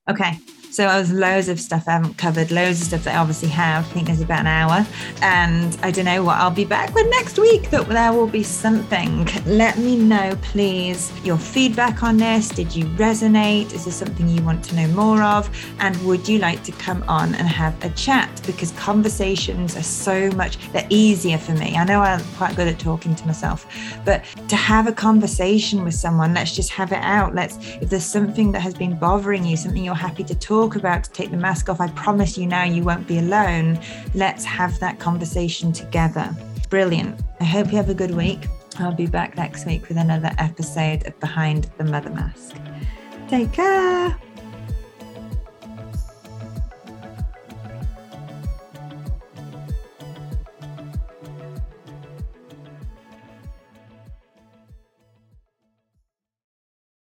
[0.08, 0.38] Okay,
[0.70, 3.84] so was loads of stuff I haven't covered, loads of stuff that I obviously have.
[3.84, 4.86] I think there's about an hour.
[5.20, 8.44] And I don't know what I'll be back with next week, that there will be
[8.44, 9.28] something.
[9.46, 12.48] Let me know, please, your feedback on this.
[12.48, 13.74] Did you resonate?
[13.74, 15.50] Is there something you want to know more of?
[15.80, 18.40] And would you like to come on and have a chat?
[18.46, 21.76] Because conversations are so much, they're easier for me.
[21.76, 23.66] I know I'm quite good at talking to myself,
[24.04, 27.34] but to have a conversation with someone, let's just have it out.
[27.34, 30.76] Let's, if there's something that has been bothering you, something you're happy to talk talk
[30.76, 31.80] about to take the mask off.
[31.80, 33.78] I promise you now you won't be alone.
[34.14, 36.34] Let's have that conversation together.
[36.68, 37.20] Brilliant.
[37.40, 38.46] I hope you have a good week.
[38.78, 42.56] I'll be back next week with another episode of Behind the Mother Mask.
[43.28, 44.29] Take care.